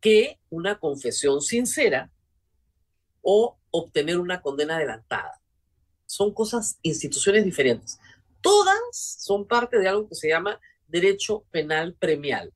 que 0.00 0.38
una 0.50 0.78
confesión 0.78 1.40
sincera 1.40 2.10
o 3.22 3.58
obtener 3.70 4.18
una 4.18 4.40
condena 4.40 4.76
adelantada. 4.76 5.40
Son 6.06 6.32
cosas, 6.32 6.78
instituciones 6.82 7.44
diferentes. 7.44 7.98
Todas 8.40 8.78
son 8.92 9.46
parte 9.46 9.78
de 9.78 9.88
algo 9.88 10.08
que 10.08 10.14
se 10.14 10.28
llama 10.28 10.60
derecho 10.86 11.44
penal 11.50 11.94
premial. 11.94 12.52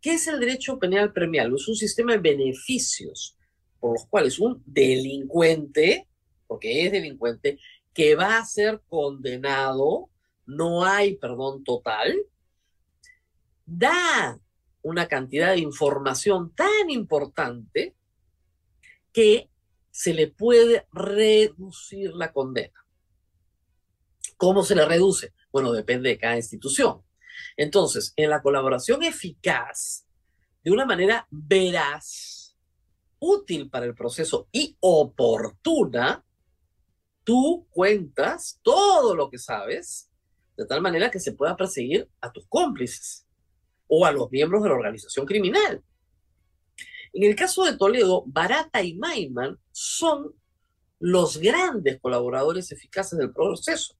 ¿Qué 0.00 0.14
es 0.14 0.26
el 0.28 0.40
derecho 0.40 0.78
penal 0.78 1.12
premial? 1.12 1.54
Es 1.54 1.68
un 1.68 1.76
sistema 1.76 2.12
de 2.12 2.18
beneficios 2.18 3.36
por 3.78 3.92
los 3.92 4.06
cuales 4.06 4.38
un 4.38 4.62
delincuente, 4.66 6.08
porque 6.46 6.86
es 6.86 6.92
delincuente, 6.92 7.58
que 8.00 8.14
va 8.14 8.38
a 8.38 8.46
ser 8.46 8.80
condenado, 8.88 10.08
no 10.46 10.86
hay 10.86 11.18
perdón 11.18 11.62
total, 11.64 12.18
da 13.66 14.40
una 14.80 15.06
cantidad 15.06 15.50
de 15.50 15.58
información 15.58 16.54
tan 16.54 16.88
importante 16.88 17.94
que 19.12 19.50
se 19.90 20.14
le 20.14 20.28
puede 20.28 20.86
reducir 20.94 22.14
la 22.14 22.32
condena. 22.32 22.86
¿Cómo 24.38 24.62
se 24.62 24.76
le 24.76 24.86
reduce? 24.86 25.34
Bueno, 25.52 25.70
depende 25.70 26.08
de 26.08 26.18
cada 26.18 26.36
institución. 26.36 27.02
Entonces, 27.54 28.14
en 28.16 28.30
la 28.30 28.40
colaboración 28.40 29.02
eficaz, 29.02 30.06
de 30.64 30.70
una 30.70 30.86
manera 30.86 31.28
veraz, 31.30 32.56
útil 33.18 33.68
para 33.68 33.84
el 33.84 33.94
proceso 33.94 34.48
y 34.52 34.74
oportuna, 34.80 36.24
tú 37.30 37.64
cuentas 37.70 38.58
todo 38.60 39.14
lo 39.14 39.30
que 39.30 39.38
sabes, 39.38 40.10
de 40.56 40.66
tal 40.66 40.80
manera 40.80 41.12
que 41.12 41.20
se 41.20 41.30
pueda 41.30 41.56
perseguir 41.56 42.08
a 42.20 42.32
tus 42.32 42.44
cómplices 42.48 43.24
o 43.86 44.04
a 44.04 44.10
los 44.10 44.28
miembros 44.32 44.64
de 44.64 44.68
la 44.68 44.74
organización 44.74 45.26
criminal. 45.26 45.80
En 47.12 47.22
el 47.22 47.36
caso 47.36 47.62
de 47.62 47.76
Toledo, 47.76 48.24
Barata 48.26 48.82
y 48.82 48.96
Maiman 48.96 49.56
son 49.70 50.34
los 50.98 51.38
grandes 51.38 52.00
colaboradores 52.00 52.72
eficaces 52.72 53.16
del 53.16 53.32
proceso. 53.32 53.94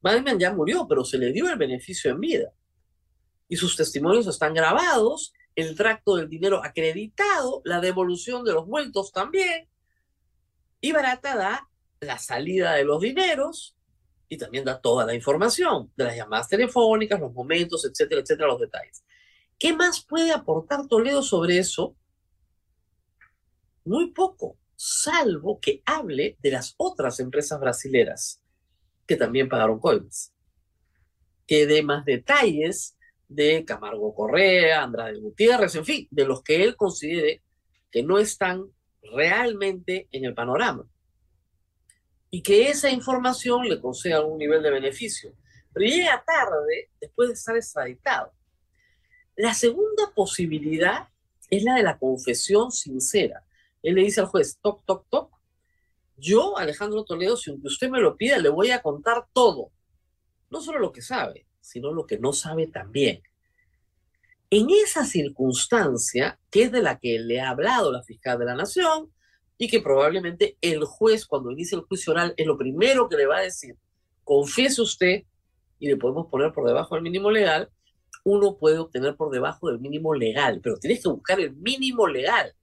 Maiman 0.00 0.38
ya 0.38 0.54
murió, 0.54 0.86
pero 0.86 1.04
se 1.04 1.18
le 1.18 1.32
dio 1.32 1.50
el 1.50 1.58
beneficio 1.58 2.12
en 2.12 2.20
vida. 2.20 2.52
Y 3.48 3.56
sus 3.56 3.74
testimonios 3.74 4.28
están 4.28 4.54
grabados, 4.54 5.32
el 5.56 5.74
tracto 5.74 6.14
del 6.14 6.28
dinero 6.28 6.64
acreditado, 6.64 7.60
la 7.64 7.80
devolución 7.80 8.44
de 8.44 8.52
los 8.52 8.68
vueltos 8.68 9.10
también. 9.10 9.68
Y 10.80 10.92
Barata 10.92 11.34
da 11.34 11.69
la 12.00 12.18
salida 12.18 12.74
de 12.74 12.84
los 12.84 13.00
dineros 13.00 13.76
y 14.28 14.38
también 14.38 14.64
da 14.64 14.80
toda 14.80 15.04
la 15.04 15.14
información 15.14 15.92
de 15.96 16.04
las 16.04 16.16
llamadas 16.16 16.48
telefónicas, 16.48 17.20
los 17.20 17.32
momentos, 17.32 17.84
etcétera, 17.84 18.22
etcétera, 18.22 18.48
los 18.48 18.60
detalles. 18.60 19.04
¿Qué 19.58 19.74
más 19.74 20.04
puede 20.04 20.32
aportar 20.32 20.86
Toledo 20.86 21.22
sobre 21.22 21.58
eso? 21.58 21.96
Muy 23.84 24.12
poco, 24.12 24.56
salvo 24.76 25.60
que 25.60 25.82
hable 25.84 26.38
de 26.40 26.50
las 26.52 26.74
otras 26.78 27.20
empresas 27.20 27.60
brasileras 27.60 28.42
que 29.06 29.16
también 29.16 29.48
pagaron 29.48 29.78
coimas. 29.78 30.32
Que 31.46 31.66
dé 31.66 31.82
más 31.82 32.04
detalles 32.04 32.96
de 33.28 33.64
Camargo 33.64 34.14
Correa, 34.14 34.82
Andrade 34.82 35.18
Gutiérrez, 35.18 35.74
en 35.74 35.84
fin, 35.84 36.08
de 36.10 36.24
los 36.24 36.42
que 36.42 36.62
él 36.62 36.76
considere 36.76 37.42
que 37.90 38.02
no 38.02 38.18
están 38.18 38.64
realmente 39.02 40.08
en 40.12 40.24
el 40.24 40.34
panorama. 40.34 40.89
Y 42.30 42.42
que 42.42 42.68
esa 42.68 42.90
información 42.90 43.68
le 43.68 43.80
conceda 43.80 44.16
algún 44.16 44.38
nivel 44.38 44.62
de 44.62 44.70
beneficio. 44.70 45.34
Pero 45.72 45.86
llega 45.86 46.24
tarde 46.24 46.90
después 47.00 47.28
de 47.28 47.34
estar 47.34 47.56
extraditado. 47.56 48.32
La 49.36 49.54
segunda 49.54 50.12
posibilidad 50.14 51.08
es 51.48 51.62
la 51.64 51.74
de 51.74 51.82
la 51.82 51.98
confesión 51.98 52.70
sincera. 52.70 53.44
Él 53.82 53.94
le 53.94 54.02
dice 54.02 54.20
al 54.20 54.26
juez, 54.26 54.58
toc, 54.60 54.84
toc, 54.84 55.06
toc, 55.08 55.40
yo, 56.20 56.58
Alejandro 56.58 57.04
Toledo, 57.04 57.36
si 57.36 57.50
usted 57.50 57.88
me 57.88 58.00
lo 58.00 58.16
pida, 58.16 58.38
le 58.38 58.50
voy 58.50 58.70
a 58.70 58.82
contar 58.82 59.26
todo. 59.32 59.72
No 60.50 60.60
solo 60.60 60.78
lo 60.78 60.92
que 60.92 61.00
sabe, 61.00 61.46
sino 61.60 61.92
lo 61.92 62.06
que 62.06 62.18
no 62.18 62.32
sabe 62.32 62.66
también. 62.66 63.22
En 64.50 64.68
esa 64.68 65.04
circunstancia, 65.04 66.38
que 66.50 66.64
es 66.64 66.72
de 66.72 66.82
la 66.82 66.98
que 66.98 67.18
le 67.18 67.40
ha 67.40 67.50
hablado 67.50 67.90
la 67.90 68.02
fiscal 68.02 68.38
de 68.38 68.44
la 68.44 68.54
Nación, 68.54 69.12
y 69.60 69.68
que 69.68 69.82
probablemente 69.82 70.56
el 70.62 70.82
juez, 70.84 71.26
cuando 71.26 71.50
inicie 71.50 71.76
el 71.76 71.84
juicio 71.84 72.14
oral, 72.14 72.32
es 72.38 72.46
lo 72.46 72.56
primero 72.56 73.10
que 73.10 73.16
le 73.18 73.26
va 73.26 73.36
a 73.36 73.42
decir, 73.42 73.76
confiese 74.24 74.80
usted, 74.80 75.24
y 75.78 75.86
le 75.86 75.98
podemos 75.98 76.28
poner 76.28 76.50
por 76.54 76.66
debajo 76.66 76.94
del 76.94 77.04
mínimo 77.04 77.30
legal, 77.30 77.70
uno 78.24 78.56
puede 78.56 78.78
obtener 78.78 79.16
por 79.16 79.30
debajo 79.30 79.68
del 79.68 79.78
mínimo 79.78 80.14
legal, 80.14 80.60
pero 80.62 80.78
tienes 80.78 81.02
que 81.02 81.10
buscar 81.10 81.40
el 81.40 81.54
mínimo 81.56 82.08
legal. 82.08 82.54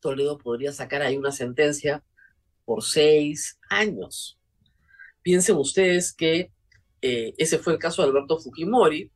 Toledo 0.00 0.38
podría 0.38 0.72
sacar 0.72 1.02
ahí 1.02 1.16
una 1.16 1.30
sentencia 1.30 2.02
por 2.64 2.82
seis 2.82 3.60
años. 3.70 4.40
Piensen 5.22 5.54
ustedes 5.54 6.12
que 6.12 6.50
eh, 7.00 7.32
ese 7.38 7.60
fue 7.60 7.74
el 7.74 7.78
caso 7.78 8.02
de 8.02 8.08
Alberto 8.08 8.40
Fujimori, 8.40 9.12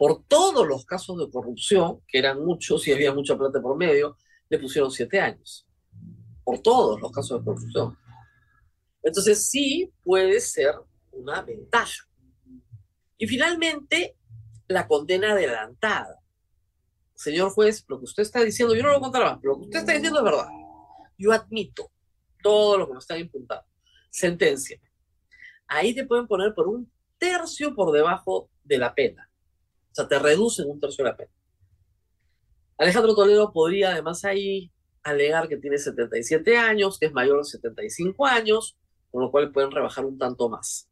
por 0.00 0.24
todos 0.24 0.66
los 0.66 0.86
casos 0.86 1.18
de 1.18 1.30
corrupción, 1.30 2.00
que 2.08 2.20
eran 2.20 2.42
muchos 2.42 2.88
y 2.88 2.92
había 2.92 3.12
mucha 3.12 3.36
plata 3.36 3.60
por 3.60 3.76
medio, 3.76 4.16
le 4.48 4.58
pusieron 4.58 4.90
siete 4.90 5.20
años. 5.20 5.68
Por 6.42 6.60
todos 6.60 6.98
los 7.02 7.12
casos 7.12 7.38
de 7.38 7.44
corrupción. 7.44 7.98
Entonces 9.02 9.46
sí 9.46 9.92
puede 10.02 10.40
ser 10.40 10.74
una 11.12 11.42
ventaja. 11.42 12.08
Y 13.18 13.26
finalmente, 13.26 14.16
la 14.68 14.88
condena 14.88 15.32
adelantada 15.32 16.16
señor 17.20 17.50
juez, 17.50 17.84
lo 17.86 17.98
que 17.98 18.04
usted 18.04 18.22
está 18.22 18.42
diciendo, 18.42 18.74
yo 18.74 18.82
no 18.82 18.88
lo 18.88 18.94
voy 18.94 19.00
a 19.00 19.02
contar 19.02 19.22
más, 19.24 19.38
pero 19.42 19.52
lo 19.52 19.58
que 19.58 19.64
usted 19.66 19.80
está 19.80 19.92
diciendo 19.92 20.20
es 20.20 20.24
verdad. 20.24 20.48
Yo 21.18 21.32
admito 21.32 21.92
todo 22.42 22.78
lo 22.78 22.86
que 22.86 22.94
me 22.94 22.98
está 22.98 23.18
imputando. 23.18 23.66
Sentencia. 24.08 24.80
Ahí 25.66 25.94
te 25.94 26.06
pueden 26.06 26.26
poner 26.26 26.54
por 26.54 26.66
un 26.66 26.90
tercio 27.18 27.74
por 27.74 27.92
debajo 27.92 28.48
de 28.64 28.78
la 28.78 28.94
pena. 28.94 29.29
O 29.90 29.94
sea, 29.94 30.08
te 30.08 30.18
reducen 30.18 30.68
un 30.68 30.80
tercio 30.80 31.04
de 31.04 31.10
la 31.10 31.16
pena. 31.16 31.30
Alejandro 32.78 33.14
Toledo 33.14 33.52
podría 33.52 33.92
además 33.92 34.24
ahí 34.24 34.72
alegar 35.02 35.48
que 35.48 35.56
tiene 35.56 35.78
77 35.78 36.56
años, 36.56 36.98
que 36.98 37.06
es 37.06 37.12
mayor 37.12 37.38
de 37.38 37.44
75 37.44 38.26
años, 38.26 38.76
con 39.10 39.22
lo 39.22 39.30
cual 39.30 39.52
pueden 39.52 39.70
rebajar 39.70 40.04
un 40.04 40.18
tanto 40.18 40.48
más. 40.48 40.88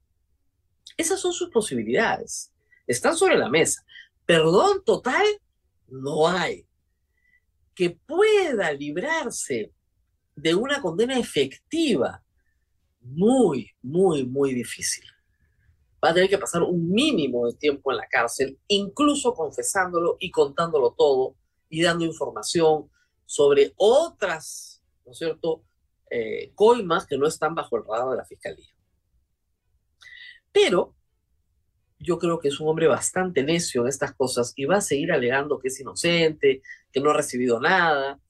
Esas 0.97 1.21
son 1.21 1.33
sus 1.33 1.51
posibilidades. 1.51 2.53
Están 2.87 3.17
sobre 3.17 3.39
la 3.39 3.49
mesa. 3.49 3.85
Perdón 4.27 4.83
total, 4.85 5.25
no 5.87 6.29
hay. 6.29 6.67
Que 7.75 7.91
pueda 7.91 8.73
librarse 8.73 9.73
de 10.35 10.55
una 10.55 10.81
condena 10.81 11.19
efectiva, 11.19 12.23
muy, 13.01 13.71
muy, 13.83 14.27
muy 14.27 14.55
difícil. 14.55 15.05
Va 16.03 16.11
a 16.11 16.15
tener 16.15 16.29
que 16.29 16.39
pasar 16.39 16.63
un 16.63 16.91
mínimo 16.91 17.47
de 17.47 17.55
tiempo 17.55 17.91
en 17.91 17.99
la 17.99 18.07
cárcel, 18.07 18.59
incluso 18.69 19.35
confesándolo 19.35 20.17
y 20.21 20.31
contándolo 20.31 20.95
todo 20.97 21.35
y 21.69 21.83
dando 21.83 22.05
información 22.05 22.91
sobre 23.27 23.73
otras, 23.77 24.83
¿no 25.05 25.13
es 25.13 25.19
cierto?, 25.19 25.63
eh, 26.11 26.53
coimas 26.55 27.07
que 27.07 27.19
no 27.19 27.27
están 27.27 27.55
bajo 27.55 27.77
el 27.77 27.85
radar 27.85 28.11
de 28.11 28.17
la 28.17 28.25
fiscalía. 28.25 28.69
Pero 30.53 30.95
yo 31.99 32.19
creo 32.19 32.39
que 32.39 32.49
es 32.49 32.61
un 32.61 32.69
hombre 32.69 32.87
bastante 32.87 33.43
necio 33.43 33.83
en 33.83 33.89
estas 33.89 34.15
cosas 34.15 34.53
y 34.57 34.65
va 34.65 34.77
a 34.77 34.81
seguir 34.81 35.13
alegando 35.13 35.59
que 35.59 35.69
es 35.69 35.81
inocente, 35.81 36.63
que 36.93 37.01
no 37.01 37.11
ha 37.11 37.15
recibido 37.15 37.61
nada. 37.61 38.21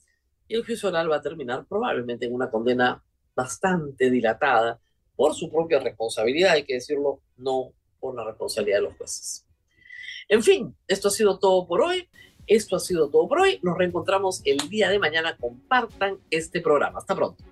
Y 0.49 0.55
el 0.55 0.65
juicio 0.65 0.89
oral 0.89 1.11
va 1.11 1.17
a 1.17 1.23
terminar 1.23 1.67
probablemente 1.67 2.27
en 2.27 2.35
una 2.35 2.51
condena 2.51 3.05
bastante 3.37 4.11
dilatada 4.11 4.81
por 5.19 5.35
su 5.35 5.51
propia 5.51 5.81
responsabilidad, 5.81 6.53
hay 6.53 6.63
que 6.63 6.75
decirlo, 6.75 7.21
no 7.37 7.73
por 7.99 8.15
la 8.15 8.25
responsabilidad 8.25 8.77
de 8.79 8.83
los 8.85 8.97
jueces. 8.97 9.45
En 10.29 10.45
fin, 10.45 10.77
esto 10.87 11.09
ha 11.09 11.11
sido 11.11 11.41
todo 11.41 11.67
por 11.67 11.81
hoy. 11.81 12.09
Esto 12.47 12.77
ha 12.77 12.79
sido 12.79 13.11
todo 13.11 13.27
por 13.27 13.41
hoy. 13.41 13.59
Nos 13.65 13.77
reencontramos 13.77 14.41
el 14.45 14.59
día 14.69 14.89
de 14.89 15.01
mañana. 15.01 15.37
Compartan 15.37 16.19
este 16.31 16.61
programa. 16.61 17.01
Hasta 17.01 17.17
pronto. 17.17 17.43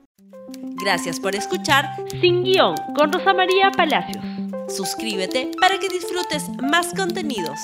Gracias 0.80 1.18
por 1.18 1.34
escuchar 1.34 1.86
Sin 2.20 2.44
Guión 2.44 2.76
con 2.94 3.12
Rosa 3.12 3.34
María 3.34 3.72
Palacios. 3.76 4.24
Suscríbete 4.68 5.50
para 5.60 5.80
que 5.80 5.88
disfrutes 5.88 6.48
más 6.70 6.94
contenidos. 6.94 7.58